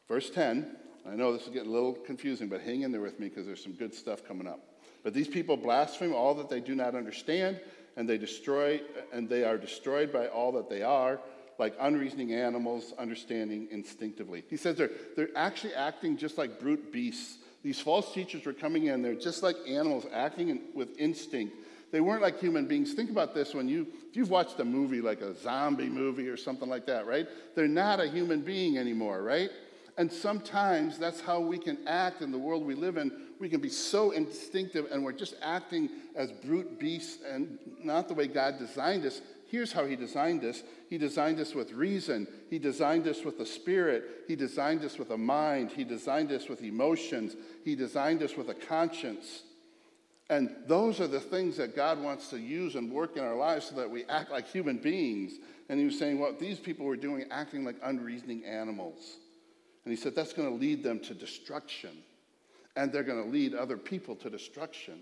Verse 0.09 0.29
10, 0.31 0.77
I 1.11 1.15
know 1.15 1.33
this 1.33 1.43
is 1.43 1.49
getting 1.49 1.71
a 1.71 1.73
little 1.73 1.95
confusing, 1.95 2.49
but 2.49 2.61
hang 2.61 2.83
in 2.83 2.93
there 2.93 3.01
with 3.01 3.21
me 3.21 3.29
because 3.29 3.47
there's 3.47 3.63
some 3.63 3.73
good 3.73 3.95
stuff 3.95 4.27
coming 4.27 4.47
up. 4.47 4.61
But 5.03 5.15
these 5.15 5.29
people 5.29 5.57
blaspheme 5.57 6.15
all 6.15 6.35
that 6.35 6.49
they 6.49 6.61
do 6.61 6.75
not 6.75 6.95
understand, 6.95 7.61
and 7.97 8.09
they 8.09 8.19
destroy, 8.19 8.81
and 9.13 9.29
they 9.29 9.45
are 9.45 9.57
destroyed 9.57 10.13
by 10.13 10.27
all 10.27 10.53
that 10.53 10.69
they 10.69 10.83
are, 10.83 11.21
like 11.59 11.75
unreasoning 11.81 12.33
animals, 12.33 12.93
understanding 12.99 13.69
instinctively. 13.71 14.45
He 14.49 14.57
says 14.57 14.77
they're, 14.77 14.91
they're 15.17 15.37
actually 15.37 15.75
acting 15.75 16.17
just 16.17 16.39
like 16.39 16.61
brute 16.61 16.93
beasts. 16.93 17.39
These 17.63 17.81
false 17.81 18.13
teachers 18.13 18.45
were 18.45 18.53
coming 18.53 18.87
in, 18.87 19.03
they're 19.03 19.15
just 19.15 19.43
like 19.43 19.57
animals, 19.67 20.07
acting 20.13 20.49
in, 20.51 20.63
with 20.75 20.99
instinct. 20.99 21.55
They 21.93 22.01
weren't 22.01 22.23
like 22.23 22.41
human 22.41 22.67
beings. 22.67 22.93
Think 22.93 23.11
about 23.11 23.35
this 23.35 23.55
when 23.55 23.69
you, 23.69 23.87
if 24.11 24.17
you've 24.17 24.31
watched 24.31 24.59
a 24.59 24.65
movie 24.65 25.01
like 25.01 25.21
a 25.21 25.35
zombie 25.37 25.89
movie 25.89 26.29
or 26.29 26.37
something 26.37 26.69
like 26.69 26.87
that, 26.87 27.07
right? 27.07 27.27
They're 27.55 27.69
not 27.69 28.01
a 28.01 28.09
human 28.09 28.41
being 28.41 28.79
anymore, 28.79 29.23
right? 29.23 29.51
And 29.97 30.13
sometimes 30.13 30.99
that's 30.99 31.21
how 31.21 31.39
we 31.39 31.57
can 31.57 31.79
act 31.87 32.21
in 32.21 32.33
the 32.33 32.39
world 32.39 32.67
we 32.67 32.75
live 32.75 32.97
in. 32.97 33.13
We 33.39 33.49
can 33.49 33.61
be 33.61 33.69
so 33.69 34.11
instinctive 34.11 34.89
and 34.91 35.05
we're 35.05 35.13
just 35.13 35.37
acting 35.41 35.89
as 36.17 36.33
brute 36.33 36.81
beasts 36.81 37.23
and 37.31 37.59
not 37.83 38.09
the 38.09 38.15
way 38.15 38.27
God 38.27 38.59
designed 38.59 39.07
us. 39.07 39.21
Here's 39.49 39.73
how 39.73 39.87
He 39.87 39.97
designed 39.97 40.45
us 40.45 40.63
He 40.89 40.99
designed 40.99 41.41
us 41.41 41.55
with 41.55 41.73
reason, 41.73 42.27
He 42.51 42.59
designed 42.59 43.07
us 43.07 43.25
with 43.25 43.39
a 43.41 43.47
spirit, 43.47 44.25
He 44.29 44.37
designed 44.37 44.85
us 44.85 44.99
with 44.99 45.11
a 45.11 45.19
mind, 45.19 45.71
He 45.73 45.85
designed 45.85 46.33
us 46.33 46.49
with 46.49 46.63
emotions, 46.63 47.37
He 47.65 47.75
designed 47.75 48.23
us 48.23 48.37
with 48.37 48.49
a 48.49 48.55
conscience. 48.55 49.43
And 50.31 50.57
those 50.67 51.01
are 51.01 51.07
the 51.07 51.21
things 51.21 51.59
that 51.59 51.77
God 51.77 52.03
wants 52.03 52.31
to 52.31 52.39
use 52.39 52.77
and 52.77 52.91
work 52.91 53.17
in 53.17 53.23
our 53.23 53.37
lives 53.37 53.67
so 53.67 53.77
that 53.77 53.91
we 53.91 54.05
act 54.07 54.31
like 54.31 54.49
human 54.49 54.79
beings. 54.79 55.35
And 55.69 55.79
he 55.79 55.85
was 55.85 55.99
saying 55.99 56.19
what 56.19 56.41
these 56.41 56.59
people 56.59 56.87
were 56.87 56.97
doing, 56.97 57.27
acting 57.31 57.65
like 57.65 57.77
unreasoning 57.83 58.45
animals. 58.45 59.19
And 59.85 59.93
he 59.93 60.01
said 60.01 60.15
that's 60.15 60.33
going 60.33 60.49
to 60.49 60.55
lead 60.55 60.83
them 60.83 60.99
to 61.01 61.15
destruction. 61.15 61.91
And 62.75 62.91
they're 62.91 63.03
going 63.03 63.23
to 63.23 63.31
lead 63.31 63.55
other 63.55 63.77
people 63.77 64.17
to 64.17 64.31
destruction. 64.31 65.01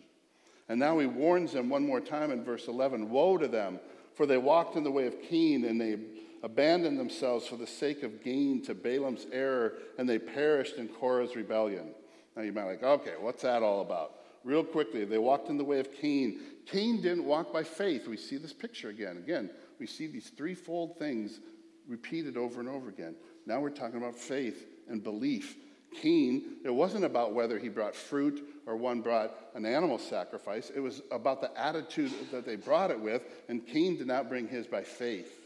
And 0.69 0.81
now 0.81 0.99
he 0.99 1.07
warns 1.07 1.53
them 1.53 1.69
one 1.69 1.87
more 1.87 2.01
time 2.01 2.31
in 2.31 2.45
verse 2.45 2.67
11 2.67 3.09
Woe 3.09 3.39
to 3.39 3.49
them, 3.49 3.79
for 4.15 4.27
they 4.27 4.39
walked 4.39 4.77
in 4.77 4.85
the 4.85 4.91
way 4.91 5.07
of 5.07 5.21
Cain, 5.23 5.65
and 5.65 5.81
they 5.81 5.97
abandoned 6.43 6.99
themselves 6.99 7.47
for 7.47 7.57
the 7.57 7.67
sake 7.67 8.03
of 8.03 8.23
gain 8.23 8.63
to 8.63 8.75
Balaam's 8.75 9.27
error, 9.33 9.75
and 9.99 10.09
they 10.09 10.19
perished 10.19 10.77
in 10.77 10.89
Korah's 10.89 11.37
rebellion. 11.37 11.95
Now 12.37 12.43
you 12.43 12.53
might 12.53 12.65
like, 12.65 12.83
okay, 12.83 13.15
what's 13.21 13.43
that 13.43 13.63
all 13.63 13.81
about? 13.81 14.17
Real 14.45 14.65
quickly, 14.65 15.05
they 15.05 15.19
walked 15.19 15.49
in 15.49 15.57
the 15.57 15.65
way 15.65 15.79
of 15.79 15.93
Cain. 15.93 16.41
Cain 16.67 17.01
didn't 17.01 17.25
walk 17.25 17.53
by 17.53 17.63
faith. 17.63 18.09
We 18.09 18.17
see 18.17 18.37
this 18.37 18.53
picture 18.53 18.89
again. 18.89 19.19
Again, 19.19 19.51
we 19.79 19.87
see 19.87 20.09
these 20.09 20.31
threefold 20.31 20.99
things 20.99 21.41
repeated 21.87 22.37
over 22.37 22.61
and 22.61 22.69
over 22.69 22.89
again. 22.89 23.15
Now 23.47 23.61
we're 23.61 23.71
talking 23.71 23.99
about 23.99 24.17
faith 24.17 24.67
and 24.89 25.03
belief. 25.03 25.57
Cain, 25.95 26.57
it 26.65 26.71
wasn't 26.71 27.05
about 27.05 27.35
whether 27.35 27.59
he 27.59 27.69
brought 27.69 27.95
fruit 27.95 28.43
or 28.67 28.77
one 28.77 29.01
brought 29.01 29.35
an 29.55 29.67
animal 29.67 29.99
sacrifice. 29.99 30.71
It 30.75 30.81
was 30.81 31.03
about 31.11 31.41
the 31.41 31.59
attitude 31.59 32.13
that 32.31 32.47
they 32.47 32.57
brought 32.57 32.91
it 32.91 33.01
with, 33.01 33.23
and 33.49 33.67
Cain 33.67 33.97
did 33.97 34.07
not 34.07 34.29
bring 34.29 34.49
his 34.49 34.67
by 34.67 34.83
faith. 34.83 35.39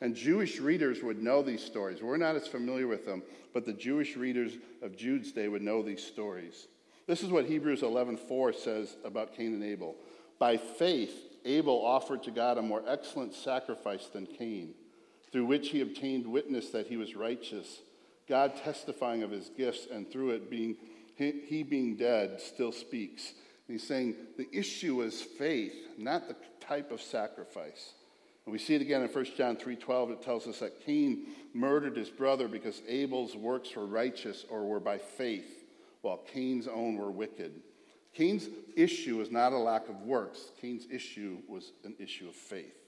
And 0.00 0.14
Jewish 0.14 0.60
readers 0.60 1.02
would 1.02 1.22
know 1.22 1.42
these 1.42 1.64
stories. 1.64 2.02
We're 2.02 2.16
not 2.16 2.36
as 2.36 2.46
familiar 2.46 2.86
with 2.86 3.06
them, 3.06 3.22
but 3.54 3.64
the 3.64 3.72
Jewish 3.72 4.16
readers 4.16 4.52
of 4.82 4.96
Jude's 4.96 5.32
day 5.32 5.48
would 5.48 5.62
know 5.62 5.82
these 5.82 6.04
stories. 6.04 6.66
This 7.06 7.22
is 7.22 7.30
what 7.30 7.46
Hebrews 7.46 7.82
11:4 7.82 8.52
says 8.52 8.96
about 9.04 9.34
Cain 9.34 9.54
and 9.54 9.64
Abel. 9.64 9.96
By 10.38 10.56
faith, 10.56 11.38
Abel 11.44 11.84
offered 11.84 12.22
to 12.24 12.30
God 12.30 12.58
a 12.58 12.62
more 12.62 12.82
excellent 12.86 13.32
sacrifice 13.32 14.06
than 14.08 14.26
Cain, 14.26 14.74
through 15.30 15.46
which 15.46 15.70
he 15.70 15.80
obtained 15.80 16.26
witness 16.26 16.70
that 16.70 16.88
he 16.88 16.96
was 16.96 17.16
righteous 17.16 17.80
God 18.28 18.56
testifying 18.56 19.22
of 19.22 19.30
his 19.30 19.48
gifts, 19.50 19.86
and 19.90 20.10
through 20.10 20.30
it 20.30 20.50
being 20.50 20.76
he 21.16 21.62
being 21.62 21.96
dead 21.96 22.40
still 22.40 22.72
speaks. 22.72 23.32
And 23.66 23.78
he's 23.78 23.86
saying 23.86 24.16
the 24.36 24.48
issue 24.52 25.00
is 25.02 25.22
faith, 25.22 25.72
not 25.96 26.28
the 26.28 26.36
type 26.60 26.92
of 26.92 27.00
sacrifice. 27.00 27.94
And 28.44 28.52
we 28.52 28.58
see 28.58 28.74
it 28.74 28.82
again 28.82 29.02
in 29.02 29.08
1 29.08 29.24
John 29.36 29.56
3:12. 29.56 30.10
It 30.10 30.22
tells 30.22 30.46
us 30.46 30.60
that 30.60 30.80
Cain 30.80 31.26
murdered 31.54 31.96
his 31.96 32.10
brother 32.10 32.48
because 32.48 32.82
Abel's 32.86 33.34
works 33.34 33.74
were 33.74 33.86
righteous 33.86 34.44
or 34.50 34.64
were 34.64 34.80
by 34.80 34.98
faith, 34.98 35.64
while 36.02 36.18
Cain's 36.18 36.68
own 36.68 36.96
were 36.96 37.10
wicked. 37.10 37.62
Cain's 38.12 38.48
issue 38.76 39.20
is 39.20 39.30
not 39.30 39.52
a 39.52 39.58
lack 39.58 39.88
of 39.88 40.02
works. 40.02 40.52
Cain's 40.60 40.86
issue 40.90 41.38
was 41.48 41.72
an 41.84 41.94
issue 41.98 42.28
of 42.28 42.34
faith. 42.34 42.85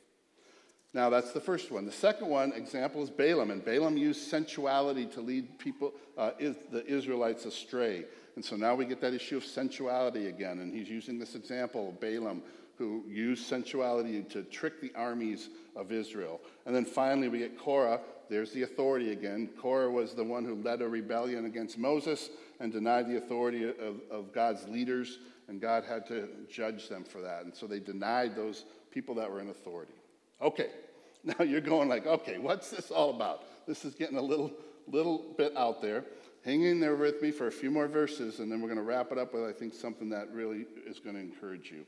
Now, 0.94 1.10
that's 1.10 1.32
the 1.32 1.40
first 1.40 1.70
one. 1.70 1.84
The 1.84 1.92
second 1.92 2.28
one 2.28 2.52
example 2.52 3.02
is 3.02 3.10
Balaam, 3.10 3.50
and 3.50 3.62
Balaam 3.62 3.98
used 3.98 4.28
sensuality 4.28 5.04
to 5.12 5.20
lead 5.20 5.58
people, 5.58 5.92
uh, 6.16 6.30
is, 6.38 6.56
the 6.72 6.84
Israelites 6.86 7.44
astray. 7.44 8.06
And 8.36 8.44
so 8.44 8.56
now 8.56 8.74
we 8.74 8.86
get 8.86 9.00
that 9.02 9.12
issue 9.12 9.36
of 9.36 9.44
sensuality 9.44 10.28
again, 10.28 10.60
and 10.60 10.72
he's 10.72 10.88
using 10.88 11.18
this 11.18 11.34
example 11.34 11.90
of 11.90 12.00
Balaam, 12.00 12.42
who 12.78 13.04
used 13.06 13.44
sensuality 13.44 14.22
to 14.30 14.44
trick 14.44 14.80
the 14.80 14.92
armies 14.94 15.50
of 15.76 15.92
Israel. 15.92 16.40
And 16.64 16.74
then 16.74 16.84
finally, 16.84 17.28
we 17.28 17.40
get 17.40 17.58
Korah. 17.58 18.00
There's 18.30 18.52
the 18.52 18.62
authority 18.62 19.12
again. 19.12 19.50
Korah 19.60 19.90
was 19.90 20.14
the 20.14 20.24
one 20.24 20.44
who 20.44 20.54
led 20.54 20.80
a 20.80 20.88
rebellion 20.88 21.44
against 21.44 21.76
Moses 21.76 22.30
and 22.60 22.72
denied 22.72 23.08
the 23.08 23.18
authority 23.18 23.68
of, 23.68 24.00
of 24.10 24.32
God's 24.32 24.66
leaders, 24.68 25.18
and 25.48 25.60
God 25.60 25.84
had 25.84 26.06
to 26.06 26.28
judge 26.48 26.88
them 26.88 27.04
for 27.04 27.20
that. 27.20 27.44
And 27.44 27.54
so 27.54 27.66
they 27.66 27.80
denied 27.80 28.36
those 28.36 28.64
people 28.90 29.14
that 29.16 29.30
were 29.30 29.40
in 29.40 29.50
authority. 29.50 29.92
Okay, 30.40 30.68
now 31.24 31.44
you're 31.44 31.60
going 31.60 31.88
like, 31.88 32.06
okay, 32.06 32.38
what's 32.38 32.70
this 32.70 32.90
all 32.90 33.10
about? 33.10 33.44
This 33.66 33.84
is 33.84 33.94
getting 33.94 34.18
a 34.18 34.22
little, 34.22 34.52
little 34.86 35.34
bit 35.36 35.56
out 35.56 35.82
there. 35.82 36.04
Hang 36.44 36.62
in 36.62 36.80
there 36.80 36.96
with 36.96 37.20
me 37.20 37.30
for 37.30 37.48
a 37.48 37.52
few 37.52 37.70
more 37.70 37.88
verses, 37.88 38.38
and 38.38 38.50
then 38.50 38.60
we're 38.60 38.68
going 38.68 38.78
to 38.78 38.84
wrap 38.84 39.12
it 39.12 39.18
up 39.18 39.34
with, 39.34 39.44
I 39.44 39.52
think, 39.52 39.74
something 39.74 40.08
that 40.10 40.32
really 40.32 40.66
is 40.86 40.98
going 40.98 41.16
to 41.16 41.20
encourage 41.20 41.70
you. 41.70 41.84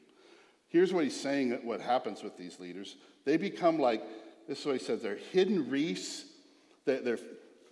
Here's 0.68 0.92
what 0.92 1.04
he's 1.04 1.18
saying 1.18 1.52
what 1.64 1.80
happens 1.80 2.22
with 2.22 2.36
these 2.36 2.60
leaders. 2.60 2.96
They 3.24 3.36
become 3.36 3.78
like, 3.78 4.02
this 4.48 4.60
is 4.60 4.66
what 4.66 4.76
he 4.76 4.84
says, 4.84 5.02
they're 5.02 5.18
hidden 5.32 5.70
reefs. 5.70 6.24
They're, 6.84 7.00
they're, 7.00 7.18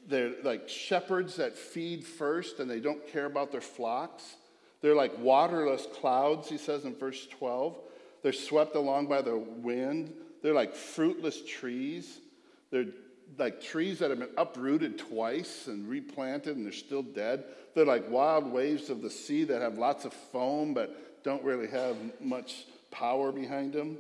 they're 0.07 0.33
like 0.43 0.69
shepherds 0.69 1.37
that 1.37 1.57
feed 1.57 2.05
first 2.05 2.61
and 2.61 2.71
they 2.71 2.81
don't 2.81 3.07
care 3.09 3.27
about 3.27 3.53
their 3.53 3.61
flocks. 3.61 4.37
They're 4.81 4.95
like 4.95 5.19
waterless 5.19 5.87
clouds, 6.01 6.49
he 6.49 6.59
says 6.59 6.85
in 6.85 6.95
verse 6.95 7.27
12. 7.27 7.77
They're 8.23 8.33
swept 8.33 8.75
along 8.77 9.07
by 9.07 9.23
the 9.23 9.37
wind. 9.37 10.13
They're 10.43 10.55
like 10.55 10.75
fruitless 10.75 11.43
trees. 11.45 12.19
They're 12.71 12.87
like 13.37 13.61
trees 13.61 13.99
that 13.99 14.11
have 14.11 14.19
been 14.21 14.31
uprooted 14.37 14.99
twice 14.99 15.67
and 15.67 15.89
replanted 15.89 16.57
and 16.57 16.65
they're 16.65 16.73
still 16.73 17.03
dead. 17.03 17.45
They're 17.75 17.85
like 17.85 18.09
wild 18.11 18.51
waves 18.51 18.91
of 18.91 19.03
the 19.03 19.11
sea 19.11 19.45
that 19.45 19.61
have 19.61 19.79
lots 19.79 20.05
of 20.05 20.13
foam 20.13 20.75
but 20.75 21.23
don't 21.25 21.43
really 21.45 21.69
have 21.69 21.97
much 22.21 22.67
power 22.91 23.33
behind 23.33 23.73
them. 23.73 23.99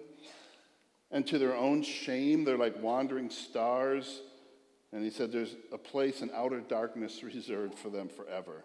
And 1.11 1.27
to 1.29 1.39
their 1.39 1.55
own 1.55 1.83
shame, 1.83 2.45
they're 2.45 2.59
like 2.59 2.83
wandering 2.83 3.31
stars. 3.31 4.21
And 4.93 5.05
he 5.05 5.11
said 5.11 5.33
there's 5.33 5.57
a 5.73 5.79
place 5.79 6.23
in 6.23 6.31
outer 6.35 6.61
darkness 6.61 7.23
reserved 7.23 7.79
for 7.79 7.91
them 7.91 8.09
forever. 8.09 8.65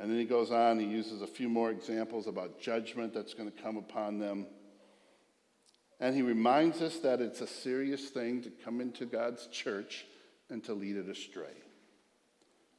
And 0.00 0.10
then 0.10 0.18
he 0.18 0.24
goes 0.24 0.50
on, 0.50 0.78
he 0.78 0.86
uses 0.86 1.22
a 1.22 1.26
few 1.26 1.48
more 1.48 1.70
examples 1.70 2.26
about 2.26 2.60
judgment 2.60 3.12
that's 3.12 3.34
going 3.34 3.50
to 3.50 3.62
come 3.62 3.76
upon 3.76 4.18
them. 4.18 4.46
And 6.00 6.14
he 6.14 6.22
reminds 6.22 6.80
us 6.80 6.98
that 6.98 7.20
it's 7.20 7.40
a 7.40 7.46
serious 7.46 8.08
thing 8.08 8.42
to 8.42 8.50
come 8.50 8.80
into 8.80 9.04
God's 9.04 9.46
church 9.48 10.06
and 10.48 10.62
to 10.64 10.74
lead 10.74 10.96
it 10.96 11.08
astray. 11.08 11.56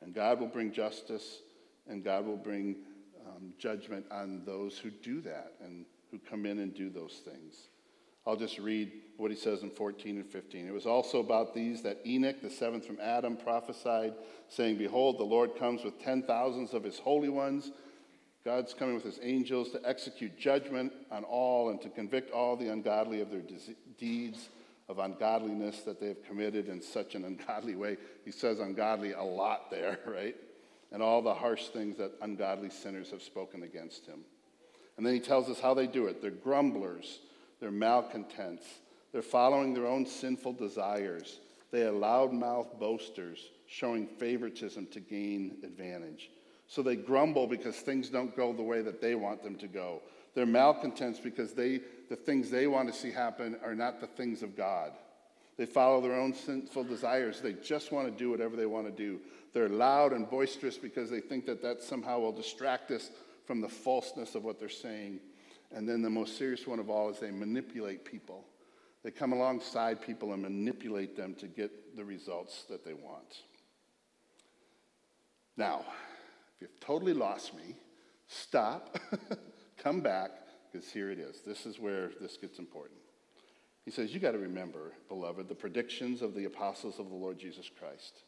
And 0.02 0.14
God 0.14 0.40
will 0.40 0.48
bring 0.48 0.72
justice 0.72 1.42
and 1.88 2.04
God 2.04 2.26
will 2.26 2.38
bring 2.38 2.78
um, 3.28 3.54
judgment 3.58 4.06
on 4.12 4.44
those 4.46 4.78
who 4.78 4.90
do 4.90 5.22
that 5.22 5.54
and 5.64 5.86
who 6.12 6.20
come 6.20 6.46
in 6.46 6.60
and 6.60 6.74
do 6.74 6.90
those 6.90 7.22
things. 7.26 7.68
I'll 8.26 8.36
just 8.36 8.60
read 8.60 8.92
what 9.18 9.32
he 9.32 9.38
says 9.38 9.64
in 9.64 9.72
14 9.72 10.18
and 10.18 10.26
15. 10.26 10.68
It 10.68 10.74
was 10.74 10.86
also 10.86 11.20
about 11.20 11.54
these 11.54 11.82
that 11.82 12.00
Enoch, 12.06 12.42
the 12.42 12.50
seventh 12.50 12.86
from 12.86 13.00
Adam, 13.02 13.36
prophesied, 13.36 14.14
saying, 14.50 14.78
Behold, 14.78 15.18
the 15.18 15.24
Lord 15.24 15.58
comes 15.58 15.84
with 15.84 16.00
ten 16.00 16.22
thousands 16.24 16.74
of 16.74 16.84
his 16.84 17.00
holy 17.00 17.30
ones 17.30 17.72
God's 18.46 18.74
coming 18.74 18.96
with 18.96 19.04
his 19.04 19.20
angels 19.22 19.72
to 19.72 19.82
execute 19.88 20.38
judgment 20.38 20.94
on 21.12 21.24
all 21.24 21.70
and 21.70 21.82
to 21.82 21.90
convict 21.90 22.32
all 22.32 22.56
the 22.56 22.70
ungodly 22.70 23.22
of 23.22 23.30
their 23.30 23.44
deeds 23.98 24.50
of 24.88 24.98
ungodliness 25.00 25.82
that 25.82 26.00
they 26.00 26.08
have 26.08 26.24
committed 26.24 26.68
in 26.68 26.82
such 26.82 27.16
an 27.16 27.26
ungodly 27.26 27.76
way. 27.76 27.98
He 28.26 28.32
says 28.32 28.60
ungodly 28.60 29.12
a 29.12 29.22
lot 29.22 29.70
there, 29.70 30.00
right? 30.06 30.36
And 30.92 31.04
all 31.04 31.22
the 31.22 31.34
harsh 31.34 31.68
things 31.68 31.98
that 31.98 32.14
ungodly 32.22 32.72
sinners 32.72 33.12
have 33.12 33.22
spoken 33.22 33.64
against 33.64 34.06
him. 34.06 34.22
And 34.98 35.06
then 35.06 35.14
he 35.14 35.20
tells 35.20 35.48
us 35.50 35.60
how 35.60 35.74
they 35.76 35.86
do 35.86 36.08
it. 36.08 36.22
They're 36.22 36.32
grumblers, 36.32 37.20
they're 37.60 37.72
malcontents, 37.72 38.66
they're 39.12 39.22
following 39.22 39.74
their 39.74 39.86
own 39.86 40.06
sinful 40.06 40.54
desires. 40.54 41.40
They 41.72 41.84
are 41.84 41.92
loudmouth 41.92 42.80
boasters, 42.80 43.52
showing 43.68 44.08
favoritism 44.08 44.88
to 44.88 45.00
gain 45.00 45.58
advantage. 45.64 46.32
So 46.70 46.84
they 46.84 46.96
grumble 46.96 47.48
because 47.48 47.76
things 47.78 48.10
don't 48.10 48.36
go 48.36 48.54
the 48.54 48.62
way 48.62 48.84
that 48.84 49.02
they 49.02 49.16
want 49.16 49.42
them 49.42 49.56
to 49.56 49.68
go. 49.68 50.04
They're 50.36 50.46
malcontents 50.46 51.20
because 51.20 51.54
they, 51.54 51.82
the 52.10 52.16
things 52.16 52.52
they 52.52 52.68
want 52.68 52.94
to 52.94 52.98
see 52.98 53.12
happen 53.12 53.58
are 53.64 53.74
not 53.74 54.00
the 54.00 54.08
things 54.08 54.44
of 54.44 54.56
God. 54.56 54.92
They 55.58 55.66
follow 55.66 56.00
their 56.00 56.14
own 56.14 56.34
sinful 56.34 56.84
desires. 56.84 57.42
They 57.42 57.54
just 57.54 57.92
want 57.92 58.08
to 58.08 58.12
do 58.18 58.30
whatever 58.30 58.56
they 58.56 58.68
want 58.68 58.86
to 58.86 58.92
do. 58.92 59.20
They're 59.52 59.68
loud 59.68 60.14
and 60.14 60.30
boisterous 60.30 60.78
because 60.78 61.10
they 61.10 61.22
think 61.22 61.48
that 61.48 61.64
that 61.64 61.82
somehow 61.82 62.20
will 62.20 62.32
distract 62.32 62.92
us 62.92 63.10
from 63.46 63.62
the 63.62 63.68
falseness 63.68 64.36
of 64.36 64.44
what 64.44 64.60
they're 64.60 64.70
saying. 64.70 65.20
And 65.76 65.90
then 65.90 66.04
the 66.04 66.10
most 66.10 66.38
serious 66.38 66.68
one 66.68 66.80
of 66.80 66.90
all 66.90 67.10
is 67.10 67.20
they 67.20 67.32
manipulate 67.32 68.06
people. 68.06 68.46
They 69.04 69.10
come 69.10 69.34
alongside 69.34 70.02
people 70.02 70.34
and 70.34 70.44
manipulate 70.44 71.18
them 71.18 71.34
to 71.36 71.48
get 71.48 71.96
the 71.96 72.06
results 72.06 72.66
that 72.70 72.86
they 72.86 72.94
want. 72.94 73.38
Now, 75.58 75.84
if 76.60 76.68
you've 76.68 76.80
totally 76.82 77.14
lost 77.14 77.56
me, 77.56 77.76
stop, 78.28 79.00
come 79.78 80.02
back, 80.02 80.32
because 80.72 80.92
here 80.92 81.10
it 81.10 81.18
is. 81.18 81.42
This 81.46 81.66
is 81.66 81.80
where 81.80 82.12
this 82.20 82.36
gets 82.36 82.60
important. 82.60 83.00
He 83.86 83.92
says, 83.92 84.14
You 84.14 84.20
got 84.20 84.32
to 84.34 84.40
remember, 84.40 84.92
beloved, 85.08 85.48
the 85.48 85.56
predictions 85.56 86.22
of 86.22 86.36
the 86.36 86.44
apostles 86.44 87.00
of 87.00 87.08
the 87.08 87.16
Lord 87.16 87.40
Jesus 87.40 87.70
Christ. 87.80 88.24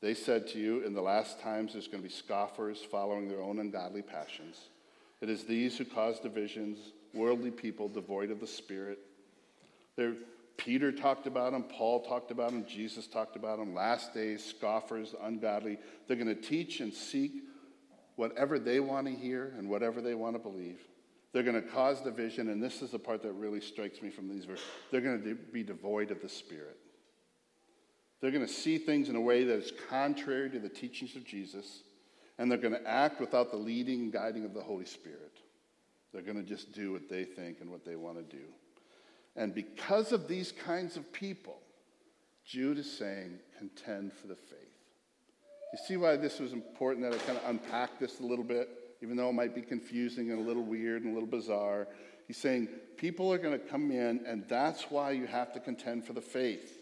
They 0.00 0.14
said 0.14 0.46
to 0.48 0.60
you, 0.60 0.84
In 0.84 0.94
the 0.94 1.02
last 1.02 1.40
times, 1.40 1.72
there's 1.72 1.88
going 1.88 2.04
to 2.04 2.08
be 2.08 2.14
scoffers 2.14 2.78
following 2.88 3.28
their 3.28 3.42
own 3.42 3.58
ungodly 3.58 4.02
passions. 4.02 4.56
It 5.20 5.28
is 5.28 5.42
these 5.42 5.76
who 5.76 5.84
cause 5.84 6.20
divisions, 6.20 6.78
worldly 7.12 7.50
people 7.50 7.88
devoid 7.88 8.30
of 8.30 8.38
the 8.38 8.46
Spirit. 8.46 9.00
They're 9.96 10.14
Peter 10.58 10.92
talked 10.92 11.26
about 11.26 11.52
them, 11.52 11.62
Paul 11.62 12.04
talked 12.04 12.30
about 12.30 12.50
them, 12.50 12.66
Jesus 12.66 13.06
talked 13.06 13.36
about 13.36 13.58
them. 13.58 13.74
Last 13.74 14.12
days, 14.12 14.44
scoffers, 14.44 15.14
ungodly. 15.22 15.78
They're 16.06 16.16
going 16.16 16.28
to 16.28 16.34
teach 16.34 16.80
and 16.80 16.92
seek 16.92 17.32
whatever 18.16 18.58
they 18.58 18.80
want 18.80 19.06
to 19.06 19.14
hear 19.14 19.54
and 19.56 19.70
whatever 19.70 20.02
they 20.02 20.14
want 20.14 20.34
to 20.34 20.40
believe. 20.40 20.80
They're 21.32 21.44
going 21.44 21.62
to 21.62 21.68
cause 21.68 22.00
division, 22.00 22.48
and 22.48 22.62
this 22.62 22.82
is 22.82 22.90
the 22.90 22.98
part 22.98 23.22
that 23.22 23.32
really 23.32 23.60
strikes 23.60 24.02
me 24.02 24.10
from 24.10 24.28
these 24.28 24.44
verses. 24.44 24.64
They're 24.90 25.00
going 25.00 25.22
to 25.22 25.34
be 25.34 25.62
devoid 25.62 26.10
of 26.10 26.20
the 26.20 26.28
Spirit. 26.28 26.76
They're 28.20 28.32
going 28.32 28.46
to 28.46 28.52
see 28.52 28.78
things 28.78 29.08
in 29.08 29.14
a 29.14 29.20
way 29.20 29.44
that 29.44 29.54
is 29.54 29.72
contrary 29.88 30.50
to 30.50 30.58
the 30.58 30.68
teachings 30.68 31.14
of 31.14 31.24
Jesus, 31.24 31.82
and 32.38 32.50
they're 32.50 32.58
going 32.58 32.74
to 32.74 32.88
act 32.88 33.20
without 33.20 33.52
the 33.52 33.56
leading 33.56 34.00
and 34.00 34.12
guiding 34.12 34.44
of 34.44 34.54
the 34.54 34.62
Holy 34.62 34.86
Spirit. 34.86 35.38
They're 36.12 36.22
going 36.22 36.42
to 36.42 36.42
just 36.42 36.72
do 36.72 36.92
what 36.92 37.08
they 37.08 37.24
think 37.24 37.60
and 37.60 37.70
what 37.70 37.84
they 37.84 37.94
want 37.94 38.16
to 38.16 38.36
do. 38.36 38.44
And 39.38 39.54
because 39.54 40.10
of 40.10 40.26
these 40.26 40.52
kinds 40.52 40.96
of 40.96 41.12
people, 41.12 41.60
Jude 42.44 42.76
is 42.78 42.90
saying, 42.90 43.38
contend 43.56 44.12
for 44.12 44.26
the 44.26 44.34
faith. 44.34 44.58
You 45.72 45.78
see 45.86 45.96
why 45.96 46.16
this 46.16 46.40
was 46.40 46.52
important 46.52 47.04
that 47.04 47.14
I 47.14 47.24
kind 47.24 47.38
of 47.38 47.48
unpack 47.48 48.00
this 48.00 48.18
a 48.18 48.24
little 48.24 48.44
bit, 48.44 48.68
even 49.00 49.16
though 49.16 49.28
it 49.28 49.34
might 49.34 49.54
be 49.54 49.62
confusing 49.62 50.32
and 50.32 50.40
a 50.40 50.42
little 50.42 50.64
weird 50.64 51.04
and 51.04 51.12
a 51.12 51.14
little 51.14 51.28
bizarre. 51.28 51.86
He's 52.26 52.36
saying 52.36 52.68
people 52.96 53.32
are 53.32 53.38
going 53.38 53.52
to 53.52 53.64
come 53.64 53.92
in, 53.92 54.24
and 54.26 54.44
that's 54.48 54.90
why 54.90 55.12
you 55.12 55.26
have 55.26 55.52
to 55.52 55.60
contend 55.60 56.04
for 56.04 56.14
the 56.14 56.20
faith. 56.20 56.80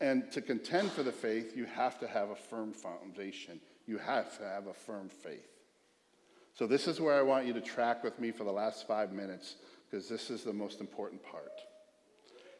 And 0.00 0.30
to 0.32 0.40
contend 0.40 0.90
for 0.90 1.04
the 1.04 1.12
faith, 1.12 1.56
you 1.56 1.64
have 1.66 2.00
to 2.00 2.08
have 2.08 2.30
a 2.30 2.36
firm 2.36 2.72
foundation. 2.72 3.60
You 3.86 3.98
have 3.98 4.36
to 4.38 4.44
have 4.44 4.66
a 4.66 4.74
firm 4.74 5.08
faith. 5.08 5.46
So, 6.54 6.66
this 6.66 6.88
is 6.88 7.00
where 7.00 7.14
I 7.14 7.22
want 7.22 7.46
you 7.46 7.52
to 7.52 7.60
track 7.60 8.02
with 8.02 8.18
me 8.18 8.32
for 8.32 8.42
the 8.42 8.52
last 8.52 8.86
five 8.86 9.12
minutes, 9.12 9.56
because 9.90 10.08
this 10.08 10.30
is 10.30 10.44
the 10.44 10.52
most 10.52 10.80
important 10.80 11.22
part. 11.22 11.52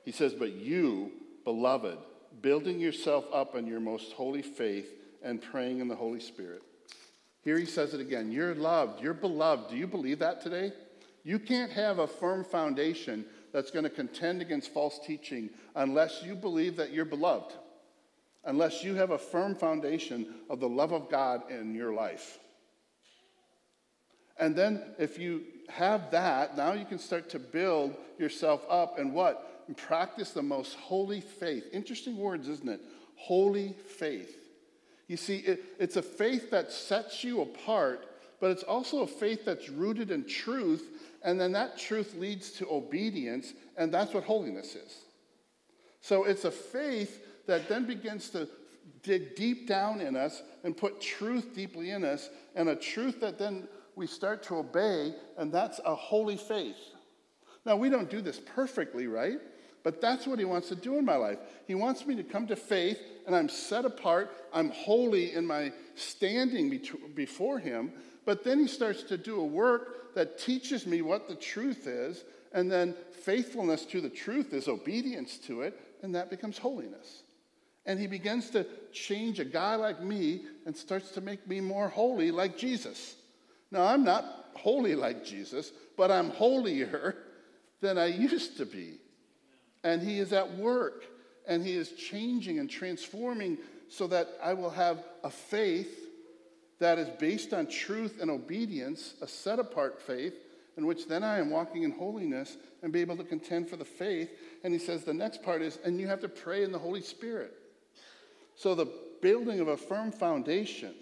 He 0.05 0.13
says, 0.13 0.33
But 0.35 0.53
you, 0.53 1.13
beloved, 1.45 1.99
building 2.41 2.81
yourself 2.81 3.27
up 3.33 3.55
in 3.55 3.67
your 3.67 3.81
most 3.81 4.13
holy 4.13 4.43
faith 4.43 4.89
and 5.23 5.43
praying 5.43 5.81
in 5.81 5.89
the 5.89 5.97
Holy 5.97 6.21
Spirit. 6.21 6.63
Here 7.43 7.59
he 7.59 7.67
says 7.67 7.95
it 7.95 8.01
again. 8.01 8.33
You're 8.33 8.55
loved. 8.55 9.03
You're 9.03 9.15
beloved. 9.15 9.71
Do 9.71 9.77
you 9.77 9.87
believe 9.87 10.19
that 10.21 10.41
today? 10.41 10.73
You 11.25 11.39
can't 11.39 11.73
have 11.73 11.99
a 11.99 12.07
firm 12.07 12.45
foundation 12.45 13.25
that's 13.53 13.71
going 13.71 13.85
to 13.85 13.91
contend 13.91 14.43
against 14.43 14.73
false 14.73 14.99
teaching 15.05 15.51
unless 15.75 16.23
you 16.23 16.35
believe 16.35 16.77
that 16.77 16.93
you're 16.93 17.05
beloved, 17.05 17.55
unless 18.45 18.85
you 18.85 18.95
have 18.95 19.11
a 19.11 19.19
firm 19.19 19.55
foundation 19.55 20.35
of 20.51 20.61
the 20.61 20.69
love 20.69 20.93
of 20.93 21.11
God 21.11 21.51
in 21.51 21.75
your 21.75 21.93
life. 21.93 22.39
And 24.39 24.55
then, 24.55 24.83
if 24.99 25.19
you 25.19 25.43
have 25.69 26.11
that, 26.11 26.57
now 26.57 26.73
you 26.73 26.85
can 26.85 26.99
start 26.99 27.29
to 27.31 27.39
build 27.39 27.97
yourself 28.19 28.65
up 28.69 28.99
and 28.99 29.13
what? 29.13 29.49
and 29.69 29.77
practice 29.77 30.31
the 30.31 30.43
most 30.43 30.75
holy 30.75 31.21
faith. 31.21 31.65
Interesting 31.73 32.17
words, 32.17 32.49
isn't 32.49 32.69
it? 32.69 32.81
Holy 33.15 33.75
faith. 33.75 34.35
You 35.07 35.17
see, 35.17 35.37
it, 35.39 35.63
it's 35.79 35.97
a 35.97 36.03
faith 36.03 36.51
that 36.51 36.73
sets 36.73 37.23
you 37.23 37.43
apart, 37.43 38.07
but 38.41 38.51
it's 38.51 38.63
also 38.63 39.03
a 39.03 39.07
faith 39.07 39.45
that's 39.45 39.69
rooted 39.69 40.11
in 40.11 40.27
truth, 40.27 40.91
and 41.23 41.41
then 41.41 41.53
that 41.53 41.79
truth 41.79 42.15
leads 42.15 42.51
to 42.53 42.69
obedience, 42.71 43.53
and 43.77 43.93
that's 43.93 44.13
what 44.13 44.25
holiness 44.25 44.75
is. 44.75 45.03
So 46.01 46.25
it's 46.25 46.45
a 46.45 46.51
faith 46.51 47.47
that 47.47 47.69
then 47.69 47.87
begins 47.87 48.31
to 48.31 48.49
dig 49.03 49.37
deep 49.37 49.69
down 49.69 50.01
in 50.01 50.17
us 50.17 50.43
and 50.65 50.77
put 50.77 51.01
truth 51.01 51.55
deeply 51.55 51.91
in 51.91 52.05
us, 52.05 52.31
and 52.55 52.71
a 52.71 52.77
truth 52.77 53.21
that 53.21 53.39
then 53.39 53.69
we 53.99 54.07
start 54.07 54.45
to 54.45 54.57
obey, 54.57 55.13
and 55.37 55.53
that's 55.53 55.81
a 55.85 55.95
holy 55.95 56.37
faith. 56.37 56.79
Now, 57.67 57.77
we 57.77 57.91
don't 57.91 58.09
do 58.09 58.23
this 58.23 58.41
perfectly, 58.55 59.09
right? 59.09 59.39
But 59.83 60.01
that's 60.01 60.27
what 60.27 60.39
he 60.39 60.45
wants 60.45 60.69
to 60.69 60.77
do 60.77 60.97
in 60.97 61.05
my 61.05 61.17
life. 61.17 61.39
He 61.67 61.75
wants 61.75 62.07
me 62.07 62.15
to 62.17 62.23
come 62.23 62.47
to 62.47 62.57
faith, 62.57 63.01
and 63.27 63.35
I'm 63.35 63.49
set 63.49 63.85
apart. 63.85 64.31
I'm 64.53 64.71
holy 64.71 65.35
in 65.35 65.45
my 65.45 65.73
standing 65.97 66.81
before 67.15 67.59
him. 67.59 67.93
But 68.25 68.45
then 68.45 68.61
he 68.61 68.69
starts 68.69 69.03
to 69.05 69.19
do 69.19 69.41
a 69.41 69.45
work 69.45 70.15
that 70.15 70.39
teaches 70.39 70.87
me 70.87 71.03
what 71.03 71.29
the 71.29 71.35
truth 71.35 71.87
is, 71.87 72.25
and 72.53 72.71
then 72.71 72.95
faithfulness 73.25 73.85
to 73.87 74.01
the 74.01 74.09
truth 74.09 74.55
is 74.55 74.69
obedience 74.69 75.39
to 75.39 75.63
it, 75.63 75.79
and 76.03 76.15
that 76.15 76.31
becomes 76.31 76.57
holiness. 76.57 77.23
And 77.85 77.99
he 77.99 78.07
begins 78.07 78.51
to 78.51 78.67
change 78.93 79.41
a 79.41 79.45
guy 79.45 79.75
like 79.75 80.03
me 80.03 80.43
and 80.67 80.77
starts 80.77 81.11
to 81.13 81.21
make 81.21 81.47
me 81.49 81.61
more 81.61 81.89
holy 81.89 82.31
like 82.31 82.57
Jesus. 82.57 83.17
Now, 83.71 83.85
I'm 83.85 84.05
not 84.05 84.51
holy 84.55 84.95
like 84.95 85.25
Jesus, 85.25 85.73
but 85.97 86.11
I'm 86.11 86.31
holier 86.31 87.17
than 87.81 87.99
I 87.99 88.07
used 88.07 88.57
to 88.59 88.67
be. 88.67 88.95
And 89.85 90.03
He 90.03 90.19
is 90.19 90.33
at 90.33 90.57
work 90.57 91.05
and 91.47 91.65
He 91.65 91.75
is 91.75 91.93
changing 91.93 92.59
and 92.59 92.69
transforming 92.69 93.59
so 93.89 94.07
that 94.09 94.29
I 94.43 94.55
will 94.55 94.71
have 94.71 95.03
a 95.25 95.31
faith 95.31 96.09
that 96.79 96.99
is 96.99 97.09
based 97.19 97.53
on 97.53 97.67
truth 97.67 98.19
and 98.21 98.31
obedience, 98.31 99.15
a 99.21 99.27
set 99.27 99.59
apart 99.59 100.01
faith. 100.01 100.35
in 100.77 100.87
which 100.87 101.09
then 101.09 101.25
I 101.25 101.41
am 101.41 101.51
walking 101.51 101.83
in 101.83 101.91
holiness 101.91 102.57
and 102.85 102.93
be 102.93 103.01
able 103.01 103.17
to 103.17 103.25
contend 103.25 103.69
for 103.69 103.75
the 103.75 103.85
faith. 103.85 104.31
And 104.63 104.73
he 104.73 104.79
says 104.79 105.03
the 105.03 105.13
next 105.13 105.43
part 105.43 105.61
is, 105.61 105.77
and 105.85 105.99
you 105.99 106.07
have 106.07 106.21
to 106.21 106.29
pray 106.29 106.63
in 106.63 106.71
the 106.71 106.79
Holy 106.79 107.03
Spirit. 107.03 107.53
So 108.55 108.77
the 108.77 108.87
building 109.21 109.59
of 109.59 109.67
a 109.67 109.77
firm 109.77 110.13
foundation 110.13 110.95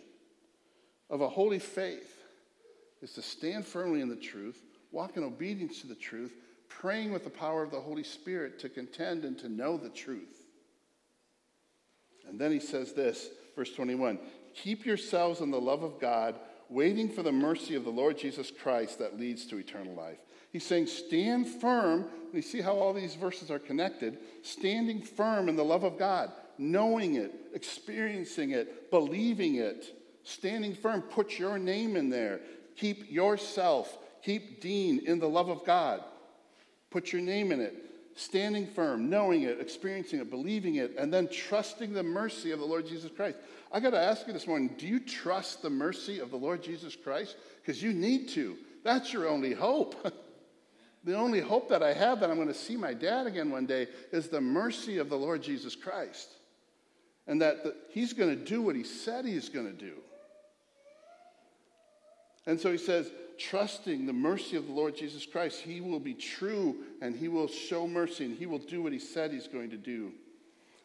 of 1.11 1.21
a 1.21 1.29
holy 1.29 1.59
faith 1.59 2.16
is 3.03 3.13
to 3.13 3.23
stand 3.23 3.67
firmly 3.67 4.01
in 4.01 4.09
the 4.09 4.17
truth, 4.17 4.63
walk 4.93 5.17
in 5.17 5.25
obedience 5.25 5.81
to 5.81 5.87
the 5.87 5.95
truth, 5.95 6.35
praying 6.69 7.13
with 7.13 7.25
the 7.25 7.31
power 7.31 7.63
of 7.63 7.71
the 7.71 7.81
Holy 7.81 8.03
Spirit 8.03 8.59
to 8.61 8.69
contend 8.69 9.25
and 9.25 9.39
to 9.39 9.49
know 9.49 9.77
the 9.77 9.89
truth. 9.89 10.47
And 12.29 12.39
then 12.39 12.51
he 12.51 12.61
says 12.61 12.93
this, 12.93 13.29
verse 13.55 13.73
21 13.73 14.19
Keep 14.55 14.87
yourselves 14.87 15.41
in 15.41 15.51
the 15.51 15.61
love 15.61 15.83
of 15.83 16.01
God, 16.01 16.37
waiting 16.69 17.09
for 17.09 17.23
the 17.23 17.33
mercy 17.33 17.75
of 17.75 17.85
the 17.85 17.91
Lord 17.91 18.19
Jesus 18.19 18.51
Christ 18.51 18.99
that 18.99 19.19
leads 19.19 19.47
to 19.47 19.59
eternal 19.59 19.95
life. 19.95 20.19
He's 20.51 20.65
saying, 20.65 20.87
Stand 20.87 21.47
firm. 21.47 22.07
You 22.33 22.43
see 22.43 22.61
how 22.61 22.75
all 22.75 22.93
these 22.93 23.15
verses 23.15 23.51
are 23.51 23.59
connected. 23.59 24.19
Standing 24.43 25.03
firm 25.03 25.49
in 25.49 25.57
the 25.57 25.65
love 25.65 25.85
of 25.85 25.99
God, 25.99 26.33
knowing 26.59 27.17
it, 27.17 27.33
experiencing 27.55 28.51
it, 28.51 28.91
believing 28.91 29.57
it. 29.57 29.95
Standing 30.23 30.75
firm, 30.75 31.03
put 31.03 31.39
your 31.39 31.59
name 31.59 31.95
in 31.95 32.11
there. 32.11 32.41
Keep 32.77 33.11
yourself, 33.11 33.97
keep 34.23 34.61
Dean 34.61 35.01
in 35.07 35.19
the 35.19 35.29
love 35.29 35.49
of 35.49 35.65
God. 35.65 36.03
Put 36.91 37.13
your 37.13 37.23
name 37.23 37.53
in 37.53 37.61
it. 37.61 37.75
Standing 38.15 38.67
firm, 38.67 39.11
knowing 39.11 39.43
it, 39.43 39.61
experiencing 39.61 40.21
it, 40.21 40.31
believing 40.31 40.77
it, 40.77 40.95
and 40.97 41.13
then 41.13 41.29
trusting 41.29 41.93
the 41.93 42.03
mercy 42.03 42.51
of 42.51 42.59
the 42.59 42.65
Lord 42.65 42.87
Jesus 42.87 43.11
Christ. 43.15 43.37
I 43.71 43.81
got 43.81 43.91
to 43.91 44.01
ask 44.01 44.27
you 44.27 44.33
this 44.33 44.47
morning 44.47 44.75
do 44.79 44.87
you 44.87 45.01
trust 45.01 45.61
the 45.61 45.69
mercy 45.69 46.21
of 46.21 46.31
the 46.31 46.37
Lord 46.37 46.63
Jesus 46.63 46.97
Christ? 46.97 47.37
Because 47.61 47.83
you 47.83 47.93
need 47.93 48.29
to. 48.31 48.57
That's 48.85 49.13
your 49.13 49.29
only 49.29 49.53
hope. 49.53 49.95
the 51.05 51.15
only 51.15 51.41
hope 51.41 51.69
that 51.69 51.83
I 51.83 51.93
have 51.93 52.21
that 52.21 52.31
I'm 52.31 52.37
going 52.37 52.49
to 52.49 52.55
see 52.55 52.77
my 52.77 52.95
dad 52.95 53.27
again 53.27 53.51
one 53.51 53.67
day 53.67 53.89
is 54.13 54.29
the 54.29 54.41
mercy 54.41 54.97
of 54.97 55.11
the 55.11 55.19
Lord 55.19 55.43
Jesus 55.43 55.77
Christ. 55.77 56.31
And 57.27 57.43
that 57.43 57.65
the, 57.65 57.75
he's 57.91 58.15
going 58.15 58.31
to 58.31 58.43
do 58.43 58.63
what 58.63 58.77
he 58.77 58.85
said 58.85 59.27
he's 59.27 59.51
going 59.51 59.67
to 59.67 59.73
do. 59.73 59.95
And 62.47 62.61
so 62.61 62.71
he 62.71 62.79
says, 62.79 63.11
trusting 63.39 64.07
the 64.07 64.13
mercy 64.13 64.57
of 64.57 64.67
the 64.67 64.73
Lord 64.73 64.97
Jesus 64.97 65.27
Christ, 65.27 65.61
he 65.61 65.81
will 65.81 66.01
be 66.01 66.15
true 66.15 66.77
and 67.03 67.15
he 67.15 67.29
will 67.29 67.49
show 67.49 67.87
mercy 67.87 68.25
and 68.25 68.37
he 68.37 68.47
will 68.47 68.59
do 68.59 68.83
what 68.83 68.93
he 68.93 68.99
said 68.99 69.33
he's 69.33 69.49
going 69.49 69.71
to 69.71 69.77
do. 69.77 70.13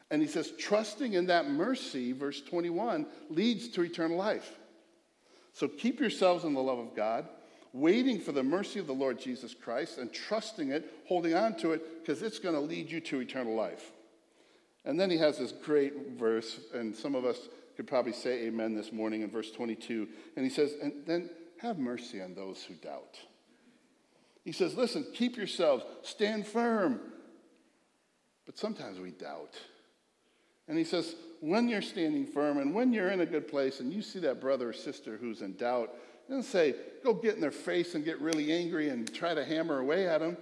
And 0.10 0.22
he 0.22 0.28
says, 0.28 0.52
trusting 0.58 1.14
in 1.14 1.28
that 1.28 1.50
mercy, 1.50 2.12
verse 2.12 2.42
21, 2.42 3.06
leads 3.30 3.70
to 3.70 3.84
eternal 3.84 4.18
life. 4.18 4.58
So 5.54 5.68
keep 5.68 6.00
yourselves 6.00 6.44
in 6.44 6.54
the 6.54 6.62
love 6.62 6.80
of 6.80 6.96
God, 6.96 7.28
waiting 7.72 8.20
for 8.20 8.34
the 8.34 8.44
mercy 8.44 8.80
of 8.80 8.88
the 8.88 8.94
Lord 8.94 9.20
Jesus 9.20 9.54
Christ 9.54 9.98
and 9.98 10.12
trusting 10.12 10.72
it, 10.72 10.92
holding 11.08 11.34
on 11.34 11.56
to 11.58 11.72
it, 11.72 12.04
because 12.04 12.22
it's 12.22 12.40
going 12.40 12.56
to 12.56 12.62
lead 12.62 12.92
you 12.92 13.00
to 13.02 13.22
eternal 13.22 13.56
life. 13.56 13.92
And 14.84 15.00
then 15.00 15.10
he 15.10 15.18
has 15.18 15.38
this 15.38 15.52
great 15.52 16.18
verse, 16.18 16.60
and 16.74 16.94
some 16.94 17.16
of 17.16 17.24
us 17.24 17.38
could 17.78 17.88
probably 17.88 18.14
say 18.14 18.48
amen 18.48 18.76
this 18.76 18.92
morning 18.92 19.22
in 19.22 19.30
verse 19.30 19.52
22. 19.52 20.08
And 20.36 20.44
he 20.44 20.52
says, 20.52 20.74
and 20.82 20.94
then 21.06 21.30
have 21.62 21.78
mercy 21.78 22.22
on 22.22 22.34
those 22.34 22.64
who 22.64 22.74
doubt. 22.76 23.20
He 24.44 24.52
says, 24.52 24.76
Listen, 24.76 25.06
keep 25.14 25.38
yourselves, 25.38 25.84
stand 26.02 26.48
firm. 26.48 27.00
But 28.46 28.58
sometimes 28.58 29.00
we 29.00 29.12
doubt. 29.12 29.56
And 30.68 30.78
he 30.78 30.84
says, 30.84 31.16
when 31.42 31.68
you're 31.68 31.82
standing 31.82 32.26
firm 32.26 32.58
and 32.58 32.74
when 32.74 32.94
you're 32.94 33.10
in 33.10 33.22
a 33.22 33.26
good 33.26 33.48
place 33.48 33.80
and 33.80 33.92
you 33.92 34.02
see 34.02 34.20
that 34.20 34.40
brother 34.40 34.70
or 34.70 34.74
sister 34.74 35.18
who's 35.18 35.42
in 35.42 35.56
doubt, 35.58 35.94
don't 36.30 36.44
say, 36.44 36.76
go 37.04 37.14
get 37.14 37.36
in 37.36 37.42
their 37.42 37.52
face 37.52 37.96
and 37.96 38.06
get 38.06 38.22
really 38.22 38.52
angry 38.52 38.90
and 38.90 39.14
try 39.14 39.34
to 39.34 39.44
hammer 39.44 39.80
away 39.80 40.08
at 40.08 40.22
them. 40.22 40.38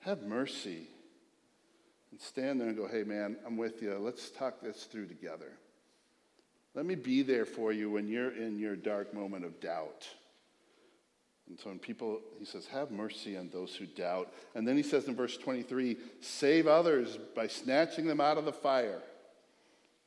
Have 0.00 0.22
mercy. 0.22 0.88
And 2.10 2.20
stand 2.20 2.60
there 2.60 2.68
and 2.68 2.76
go, 2.76 2.88
hey, 2.88 3.04
man, 3.04 3.36
I'm 3.46 3.56
with 3.56 3.82
you. 3.82 3.96
Let's 3.98 4.30
talk 4.30 4.60
this 4.60 4.84
through 4.84 5.06
together. 5.06 5.52
Let 6.74 6.86
me 6.86 6.94
be 6.94 7.22
there 7.22 7.44
for 7.46 7.72
you 7.72 7.90
when 7.90 8.08
you're 8.08 8.34
in 8.34 8.58
your 8.58 8.74
dark 8.74 9.14
moment 9.14 9.44
of 9.44 9.60
doubt. 9.60 10.08
And 11.52 11.60
so 11.60 11.68
when 11.68 11.78
people, 11.78 12.18
he 12.38 12.46
says, 12.46 12.66
have 12.68 12.90
mercy 12.90 13.36
on 13.36 13.50
those 13.52 13.76
who 13.76 13.84
doubt. 13.84 14.32
And 14.54 14.66
then 14.66 14.74
he 14.74 14.82
says 14.82 15.06
in 15.06 15.14
verse 15.14 15.36
23, 15.36 15.98
save 16.22 16.66
others 16.66 17.18
by 17.36 17.46
snatching 17.46 18.06
them 18.06 18.22
out 18.22 18.38
of 18.38 18.46
the 18.46 18.54
fire. 18.54 19.02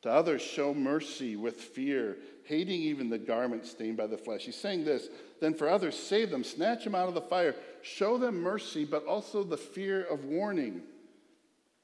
To 0.02 0.10
others, 0.10 0.42
show 0.42 0.74
mercy 0.74 1.36
with 1.36 1.58
fear, 1.62 2.18
hating 2.46 2.82
even 2.82 3.12
the 3.12 3.20
garment 3.20 3.68
stained 3.68 3.96
by 3.96 4.08
the 4.08 4.18
flesh. 4.18 4.46
He's 4.46 4.56
saying 4.56 4.86
this, 4.86 5.08
then 5.40 5.54
for 5.54 5.70
others, 5.70 5.96
save 5.96 6.32
them, 6.32 6.44
snatch 6.44 6.84
them 6.84 6.96
out 6.96 7.10
of 7.10 7.14
the 7.14 7.22
fire, 7.22 7.54
show 7.84 8.18
them 8.18 8.42
mercy, 8.42 8.84
but 8.84 9.06
also 9.06 9.44
the 9.44 9.56
fear 9.56 10.04
of 10.04 10.26
warning. 10.26 10.82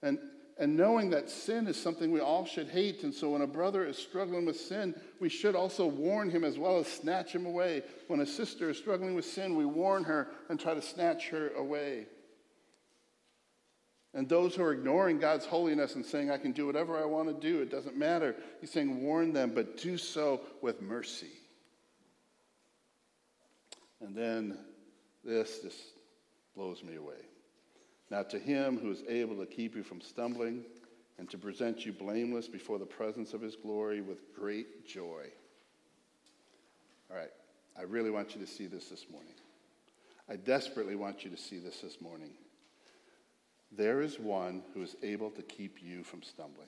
And 0.02 0.18
and 0.58 0.78
knowing 0.78 1.10
that 1.10 1.30
sin 1.30 1.68
is 1.68 1.82
something 1.82 2.12
we 2.12 2.20
all 2.20 2.46
should 2.46 2.70
hate. 2.70 3.04
And 3.04 3.14
so 3.14 3.32
when 3.32 3.42
a 3.42 3.48
brother 3.48 3.86
is 3.86 3.98
struggling 3.98 4.46
with 4.46 4.60
sin, 4.60 4.94
we 5.20 5.30
should 5.30 5.56
also 5.56 5.88
warn 5.88 6.30
him 6.30 6.44
as 6.44 6.58
well 6.58 6.78
as 6.78 6.88
snatch 6.88 7.34
him 7.34 7.46
away. 7.46 7.84
When 8.08 8.20
a 8.20 8.26
sister 8.26 8.70
is 8.70 8.78
struggling 8.78 9.16
with 9.16 9.26
sin, 9.26 9.56
we 9.56 9.66
warn 9.66 10.04
her 10.04 10.28
and 10.50 10.60
try 10.60 10.74
to 10.74 10.82
snatch 10.82 11.30
her 11.30 11.50
away. 11.56 12.06
And 14.14 14.28
those 14.28 14.56
who 14.56 14.64
are 14.64 14.74
ignoring 14.74 15.20
God's 15.20 15.46
holiness 15.46 15.96
and 15.96 16.06
saying, 16.06 16.30
I 16.30 16.38
can 16.38 16.52
do 16.52 16.66
whatever 16.66 16.98
I 16.98 17.06
want 17.06 17.30
to 17.30 17.34
do, 17.34 17.62
it 17.62 17.72
doesn't 17.72 17.98
matter. 17.98 18.36
He's 18.60 18.72
saying, 18.72 19.02
warn 19.02 19.32
them, 19.32 19.54
but 19.56 19.78
do 19.78 19.98
so 19.98 20.42
with 20.62 20.82
mercy. 20.82 21.32
And 24.02 24.16
then 24.16 24.58
this 25.24 25.60
just 25.62 25.80
blows 26.56 26.84
me 26.84 26.96
away. 26.96 27.31
Now, 28.12 28.24
to 28.24 28.38
him 28.38 28.78
who 28.78 28.92
is 28.92 29.04
able 29.08 29.38
to 29.38 29.46
keep 29.46 29.74
you 29.74 29.84
from 29.84 30.02
stumbling 30.02 30.66
and 31.18 31.30
to 31.30 31.38
present 31.38 31.86
you 31.86 31.94
blameless 31.94 32.50
before 32.50 32.78
the 32.78 32.86
presence 32.86 33.34
of 33.34 33.42
his 33.42 33.56
glory 33.56 34.02
with 34.02 34.36
great 34.36 34.86
joy. 34.86 35.28
All 37.10 37.16
right, 37.16 37.32
I 37.80 37.84
really 37.84 38.12
want 38.12 38.36
you 38.36 38.42
to 38.42 38.48
see 38.48 38.68
this 38.68 38.90
this 38.90 39.06
morning. 39.10 39.34
I 40.30 40.36
desperately 40.36 40.96
want 40.96 41.24
you 41.24 41.32
to 41.32 41.38
see 41.38 41.58
this 41.60 41.80
this 41.80 42.02
morning. 42.02 42.32
There 43.72 44.02
is 44.02 44.20
one 44.20 44.64
who 44.74 44.82
is 44.82 44.98
able 45.02 45.32
to 45.32 45.42
keep 45.42 45.82
you 45.82 46.04
from 46.04 46.22
stumbling. 46.22 46.68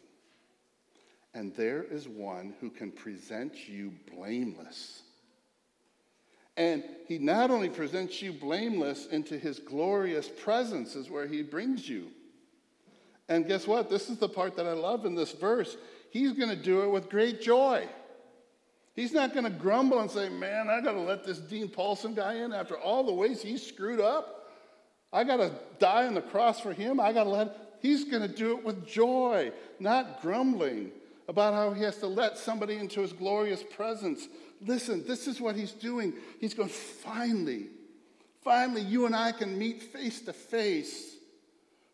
And 1.34 1.54
there 1.56 1.84
is 1.84 2.08
one 2.08 2.54
who 2.62 2.70
can 2.70 2.90
present 2.90 3.68
you 3.68 3.92
blameless 4.16 5.03
and 6.56 6.84
he 7.08 7.18
not 7.18 7.52
only 7.52 7.70
presents 7.70 8.22
you 8.22 8.32
blameless 8.32 9.08
into 9.08 9.38
his 9.38 9.60
glorious 9.60 10.30
presence, 10.30 10.96
is 10.96 11.10
where 11.10 11.28
he 11.28 11.42
brings 11.42 11.88
you. 11.90 12.08
And 13.30 13.48
guess 13.48 13.66
what? 13.66 13.90
This 13.90 14.10
is 14.10 14.18
the 14.18 14.30
part 14.30 14.56
that 14.58 14.68
I 14.68 14.74
love 14.74 15.06
in 15.06 15.16
this 15.16 15.32
verse. 15.32 15.78
He's 16.12 16.34
going 16.34 16.50
to 16.50 16.56
do 16.56 16.84
it 16.84 16.90
with 16.90 17.10
great 17.10 17.42
joy. 17.42 17.88
He's 18.96 19.14
not 19.14 19.34
going 19.34 19.46
to 19.46 19.50
grumble 19.50 20.00
and 20.00 20.12
say, 20.12 20.30
Man, 20.30 20.70
I 20.70 20.82
got 20.82 20.92
to 20.92 21.00
let 21.00 21.24
this 21.24 21.40
Dean 21.40 21.68
Paulson 21.70 22.14
guy 22.14 22.36
in 22.36 22.54
after 22.54 22.78
all 22.78 23.04
the 23.04 23.14
ways 23.14 23.42
he's 23.42 23.66
screwed 23.66 24.00
up. 24.00 24.52
I 25.12 25.24
got 25.24 25.38
to 25.38 25.52
die 25.80 26.06
on 26.06 26.14
the 26.14 26.22
cross 26.22 26.60
for 26.60 26.74
him. 26.74 27.00
I 27.00 27.14
got 27.14 27.24
to 27.24 27.30
let. 27.30 27.78
He's 27.82 28.06
going 28.06 28.22
to 28.22 28.34
do 28.34 28.58
it 28.58 28.64
with 28.64 28.88
joy, 28.88 29.52
not 29.80 30.22
grumbling 30.22 30.92
about 31.28 31.54
how 31.54 31.72
he 31.72 31.84
has 31.84 31.98
to 31.98 32.08
let 32.08 32.38
somebody 32.38 32.78
into 32.78 33.02
his 33.02 33.14
glorious 33.14 33.64
presence 33.64 34.28
Listen, 34.66 35.06
this 35.06 35.28
is 35.28 35.42
what 35.42 35.56
he's 35.56 35.72
doing. 35.72 36.14
He's 36.40 36.54
going, 36.54 36.70
finally, 36.70 37.68
finally, 38.44 38.82
you 38.82 39.06
and 39.06 39.16
I 39.16 39.32
can 39.32 39.58
meet 39.58 39.84
face 39.84 40.22
to 40.22 40.34
face. 40.34 41.16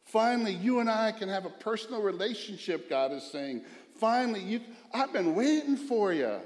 Finally, 0.05 0.53
you 0.53 0.79
and 0.79 0.89
I 0.89 1.11
can 1.11 1.29
have 1.29 1.45
a 1.45 1.49
personal 1.49 2.01
relationship, 2.01 2.89
God 2.89 3.11
is 3.11 3.23
saying. 3.23 3.63
Finally, 3.99 4.41
you, 4.41 4.61
I've 4.93 5.13
been 5.13 5.35
waiting 5.35 5.77
for 5.77 6.13
you. 6.13 6.39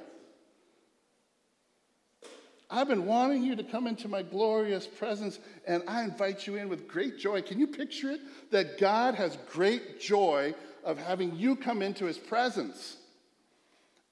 I've 2.70 2.88
been 2.88 3.06
wanting 3.06 3.44
you 3.44 3.56
to 3.56 3.64
come 3.64 3.86
into 3.86 4.08
my 4.08 4.24
glorious 4.24 4.88
presence, 4.88 5.40
and 5.68 5.84
I 5.88 6.04
invite 6.04 6.48
you 6.48 6.56
in 6.56 6.70
with 6.70 6.88
great 6.88 7.20
joy. 7.20 7.42
Can 7.42 7.60
you 7.60 7.68
picture 7.68 8.10
it? 8.10 8.22
That 8.50 8.80
God 8.80 9.14
has 9.16 9.38
great 9.52 10.02
joy 10.02 10.56
of 10.84 10.98
having 10.98 11.36
you 11.36 11.56
come 11.56 11.82
into 11.82 12.06
his 12.06 12.18
presence. 12.18 12.98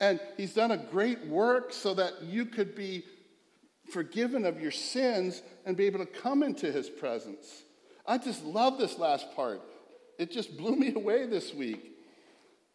And 0.02 0.20
he's 0.36 0.56
done 0.56 0.72
a 0.72 0.78
great 0.78 1.28
work 1.28 1.72
so 1.72 1.94
that 1.94 2.24
you 2.24 2.46
could 2.46 2.76
be 2.76 3.04
forgiven 3.94 4.46
of 4.46 4.60
your 4.60 4.72
sins 4.72 5.44
and 5.64 5.78
be 5.78 5.86
able 5.86 6.00
to 6.00 6.08
come 6.08 6.42
into 6.42 6.72
his 6.72 6.90
presence. 6.90 7.62
I 8.08 8.18
just 8.18 8.44
love 8.44 8.80
this 8.80 8.98
last 8.98 9.36
part. 9.36 9.62
It 10.18 10.32
just 10.32 10.58
blew 10.58 10.76
me 10.76 10.92
away 10.96 11.28
this 11.28 11.54
week. 11.54 11.92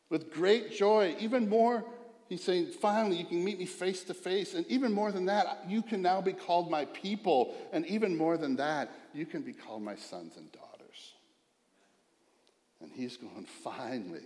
With 0.09 0.33
great 0.33 0.71
joy, 0.71 1.17
even 1.19 1.49
more, 1.49 1.85
he's 2.29 2.45
saying, 2.45 2.69
finally, 2.81 3.17
you 3.17 3.25
can 3.25 3.45
meet 3.45 3.59
me 3.59 3.67
face 3.67 4.05
to 4.05 4.15
face. 4.15 4.55
And 4.55 4.65
even 4.69 4.93
more 4.93 5.11
than 5.11 5.27
that, 5.27 5.65
you 5.67 5.83
can 5.83 6.01
now 6.01 6.21
be 6.21 6.33
called 6.33 6.71
my 6.71 6.85
people. 6.85 7.57
And 7.73 7.85
even 7.87 8.17
more 8.17 8.39
than 8.39 8.55
that, 8.57 8.93
you 9.13 9.27
can 9.27 9.43
be 9.43 9.53
called 9.53 9.83
my 9.83 9.97
sons 9.97 10.37
and 10.37 10.51
daughters. 10.53 11.15
And 12.81 12.93
he's 12.93 13.17
going, 13.17 13.47
finally, 13.65 14.23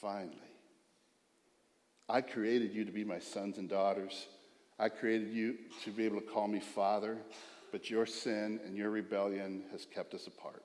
finally. 0.00 0.47
I 2.08 2.20
created 2.22 2.72
you 2.74 2.84
to 2.84 2.92
be 2.92 3.04
my 3.04 3.18
sons 3.18 3.58
and 3.58 3.68
daughters. 3.68 4.26
I 4.78 4.88
created 4.88 5.28
you 5.28 5.56
to 5.84 5.90
be 5.90 6.04
able 6.04 6.20
to 6.20 6.26
call 6.26 6.48
me 6.48 6.60
Father. 6.60 7.18
but 7.70 7.90
your 7.90 8.06
sin 8.06 8.60
and 8.64 8.76
your 8.76 8.90
rebellion 8.90 9.62
has 9.72 9.84
kept 9.84 10.14
us 10.14 10.26
apart. 10.26 10.64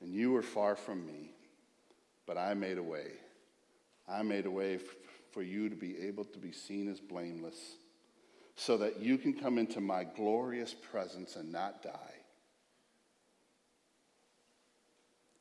And 0.00 0.12
you 0.12 0.32
were 0.32 0.42
far 0.42 0.74
from 0.74 1.06
me, 1.06 1.30
but 2.26 2.36
I 2.36 2.54
made 2.54 2.78
a 2.78 2.82
way. 2.82 3.12
I 4.08 4.22
made 4.22 4.46
a 4.46 4.50
way 4.50 4.78
for 5.30 5.42
you 5.42 5.68
to 5.68 5.76
be 5.76 5.96
able 6.06 6.24
to 6.24 6.38
be 6.38 6.52
seen 6.52 6.90
as 6.90 7.00
blameless, 7.00 7.76
so 8.56 8.76
that 8.78 9.00
you 9.00 9.16
can 9.16 9.32
come 9.32 9.58
into 9.58 9.80
my 9.80 10.04
glorious 10.04 10.74
presence 10.74 11.36
and 11.36 11.50
not 11.50 11.82
die. 11.82 12.14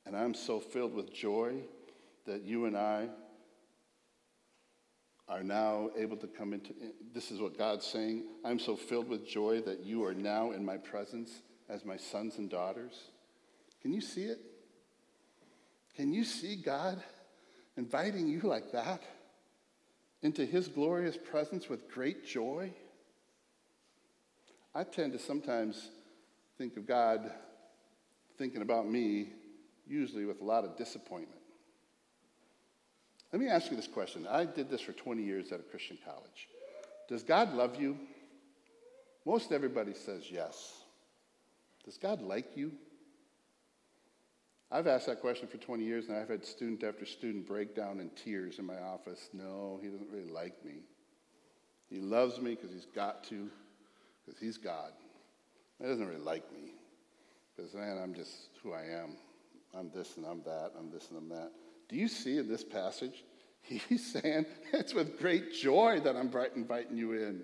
And 0.06 0.16
I'm 0.16 0.34
so 0.34 0.60
filled 0.60 0.94
with 0.94 1.14
joy 1.14 1.56
that 2.26 2.44
you 2.44 2.66
and 2.66 2.78
I 2.78 3.10
are 5.32 5.44
now 5.44 5.90
able 5.98 6.18
to 6.18 6.28
come 6.28 6.52
into 6.52 6.74
this 7.14 7.32
is 7.32 7.40
what 7.40 7.58
God's 7.58 7.86
saying. 7.86 8.26
I'm 8.44 8.60
so 8.60 8.76
filled 8.76 9.08
with 9.08 9.26
joy 9.26 9.62
that 9.62 9.86
you 9.86 10.04
are 10.04 10.14
now 10.14 10.52
in 10.52 10.64
my 10.64 10.76
presence 10.76 11.42
as 11.70 11.86
my 11.86 11.96
sons 11.96 12.38
and 12.38 12.50
daughters. 12.50 13.00
Can 13.82 13.94
you 13.94 14.02
see 14.02 14.26
it? 14.26 14.40
Can 15.96 16.14
you 16.14 16.26
see 16.26 16.58
God 16.58 17.02
inviting 17.78 18.28
you 18.28 18.42
like 18.42 18.74
that 18.74 19.02
into 20.22 20.46
his 20.46 20.68
glorious 20.68 21.18
presence 21.18 21.70
with 21.70 21.90
great 21.90 22.26
joy? 22.26 22.74
I 24.76 24.84
tend 24.84 25.14
to 25.14 25.20
sometimes 25.20 25.92
think 26.58 26.76
of 26.76 26.86
God 26.86 27.32
thinking 28.38 28.62
about 28.62 28.86
me, 28.86 29.30
usually 29.88 30.26
with 30.26 30.42
a 30.42 30.46
lot 30.46 30.66
of 30.66 30.78
disappointment. 30.78 31.41
Let 33.32 33.42
me 33.42 33.48
ask 33.48 33.72
you 33.72 33.78
this 33.78 33.88
question. 33.88 34.28
I 34.30 34.46
did 34.46 34.70
this 34.70 34.82
for 34.82 34.92
20 34.92 35.24
years 35.24 35.52
at 35.52 35.60
a 35.60 35.64
Christian 35.64 35.98
college. 36.06 36.50
Does 37.08 37.24
God 37.24 37.54
love 37.54 37.80
you? 37.80 37.98
Most 39.26 39.52
everybody 39.52 39.94
says 39.94 40.30
yes. 40.30 40.74
Does 41.86 41.98
God 41.98 42.22
like 42.22 42.58
you? 42.58 42.74
I've 44.72 44.88
asked 44.88 45.08
that 45.08 45.20
question 45.20 45.48
for 45.48 45.58
20 45.58 45.84
years, 45.84 46.08
and 46.08 46.18
I've 46.18 46.30
had 46.30 46.46
student 46.46 46.84
after 46.84 47.06
student 47.06 47.46
break 47.46 47.76
down 47.76 48.00
in 48.00 48.10
tears 48.12 48.60
in 48.60 48.66
my 48.66 48.80
office. 48.80 49.30
No, 49.34 49.80
he 49.82 49.90
doesn't 49.90 50.10
really 50.10 50.30
like 50.30 50.64
me. 50.64 50.84
He 51.90 52.00
loves 52.00 52.40
me 52.40 52.56
because 52.56 52.72
he's 52.72 52.88
got 52.96 53.24
to, 53.26 53.50
because 54.26 54.40
he's 54.40 54.58
God. 54.58 54.92
He 55.80 55.88
doesn't 55.88 56.08
really 56.08 56.22
like 56.22 56.50
me 56.54 56.72
because, 57.56 57.74
man, 57.74 58.00
I'm 58.02 58.14
just 58.14 58.32
who 58.64 58.72
I 58.72 58.84
am. 58.84 59.18
I'm 59.78 59.92
this 59.94 60.16
and 60.16 60.26
I'm 60.26 60.42
that. 60.44 60.72
I'm 60.78 60.90
this 60.92 61.10
and 61.10 61.18
I'm 61.18 61.30
that. 61.30 61.52
Do 61.92 61.98
you 61.98 62.08
see 62.08 62.38
in 62.38 62.48
this 62.48 62.64
passage? 62.64 63.24
He's 63.62 64.14
saying, 64.14 64.46
It's 64.74 64.94
with 64.94 65.20
great 65.20 65.54
joy 65.54 66.00
that 66.00 66.16
I'm 66.16 66.32
inviting 66.56 66.98
you 66.98 67.12
in. 67.14 67.42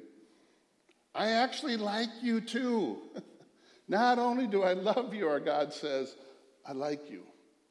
I 1.13 1.31
actually 1.31 1.77
like 1.77 2.09
you 2.21 2.41
too. 2.41 2.97
Not 3.87 4.19
only 4.19 4.47
do 4.47 4.63
I 4.63 4.73
love 4.73 5.13
you, 5.13 5.27
our 5.27 5.39
God 5.39 5.73
says, 5.73 6.15
I 6.65 6.73
like 6.73 7.09
you. 7.09 7.23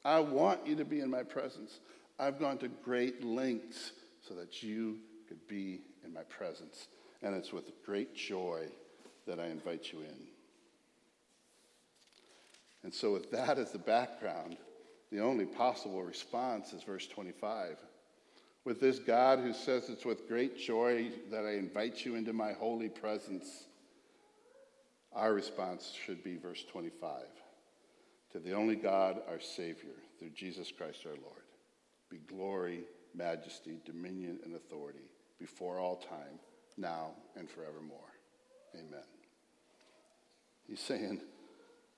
I 0.04 0.20
want 0.20 0.66
you 0.66 0.76
to 0.76 0.84
be 0.84 1.00
in 1.00 1.10
my 1.10 1.22
presence. 1.22 1.80
I've 2.18 2.38
gone 2.38 2.58
to 2.58 2.68
great 2.68 3.24
lengths 3.24 3.92
so 4.26 4.34
that 4.34 4.62
you 4.62 4.98
could 5.28 5.46
be 5.48 5.80
in 6.04 6.12
my 6.12 6.22
presence. 6.22 6.88
And 7.22 7.34
it's 7.34 7.52
with 7.52 7.70
great 7.84 8.14
joy 8.14 8.66
that 9.26 9.40
I 9.40 9.46
invite 9.46 9.92
you 9.92 10.00
in. 10.00 10.26
And 12.82 12.94
so, 12.94 13.12
with 13.12 13.32
that 13.32 13.58
as 13.58 13.72
the 13.72 13.78
background, 13.78 14.58
the 15.10 15.20
only 15.20 15.44
possible 15.44 16.02
response 16.02 16.72
is 16.72 16.82
verse 16.82 17.06
25. 17.06 17.76
With 18.64 18.80
this 18.80 18.98
God 18.98 19.38
who 19.38 19.52
says 19.52 19.88
it's 19.88 20.04
with 20.04 20.28
great 20.28 20.58
joy 20.58 21.10
that 21.30 21.44
I 21.44 21.52
invite 21.52 22.04
you 22.04 22.16
into 22.16 22.32
my 22.32 22.52
holy 22.52 22.88
presence, 22.88 23.66
our 25.12 25.32
response 25.32 25.92
should 26.04 26.24
be 26.24 26.36
verse 26.36 26.64
25. 26.70 27.22
To 28.32 28.40
the 28.40 28.52
only 28.52 28.74
God, 28.74 29.22
our 29.28 29.40
Savior, 29.40 29.94
through 30.18 30.30
Jesus 30.30 30.72
Christ 30.76 31.06
our 31.06 31.12
Lord, 31.12 31.44
be 32.10 32.18
glory, 32.18 32.80
majesty, 33.14 33.78
dominion, 33.84 34.40
and 34.44 34.54
authority 34.56 35.10
before 35.38 35.78
all 35.78 35.96
time, 35.96 36.40
now 36.76 37.10
and 37.36 37.48
forevermore. 37.48 38.00
Amen. 38.74 39.04
He's 40.68 40.80
saying, 40.80 41.20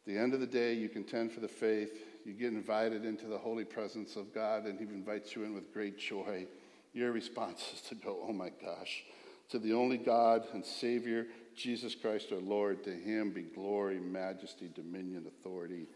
the 0.07 0.17
end 0.17 0.33
of 0.33 0.41
the 0.41 0.47
day, 0.47 0.75
you 0.75 0.89
contend 0.89 1.33
for 1.33 1.41
the 1.41 1.49
faith, 1.49 2.03
you 2.29 2.35
get 2.35 2.53
invited 2.53 3.07
into 3.07 3.27
the 3.27 3.39
holy 3.39 3.65
presence 3.65 4.15
of 4.15 4.35
God, 4.35 4.67
and 4.67 4.79
He 4.79 4.85
invites 4.85 5.35
you 5.35 5.45
in 5.45 5.55
with 5.55 5.73
great 5.73 5.99
joy. 5.99 6.47
Your 6.93 7.11
response 7.11 7.65
is 7.75 7.81
to 7.89 7.95
go, 7.95 8.19
Oh 8.29 8.35
my 8.35 8.51
gosh, 8.63 9.03
to 9.49 9.59
the 9.59 9.73
only 9.73 9.97
God 9.97 10.45
and 10.53 10.63
Savior, 10.63 11.27
Jesus 11.57 11.95
Christ 11.95 12.31
our 12.31 12.39
Lord, 12.39 12.85
to 12.85 12.91
Him 12.91 13.31
be 13.31 13.43
glory, 13.43 13.99
majesty, 13.99 14.71
dominion, 14.75 15.25
authority 15.27 15.87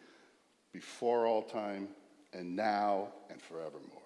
before 0.73 1.27
all 1.27 1.43
time 1.43 1.89
and 2.33 2.57
now 2.57 3.09
and 3.31 3.41
forevermore. 3.43 4.02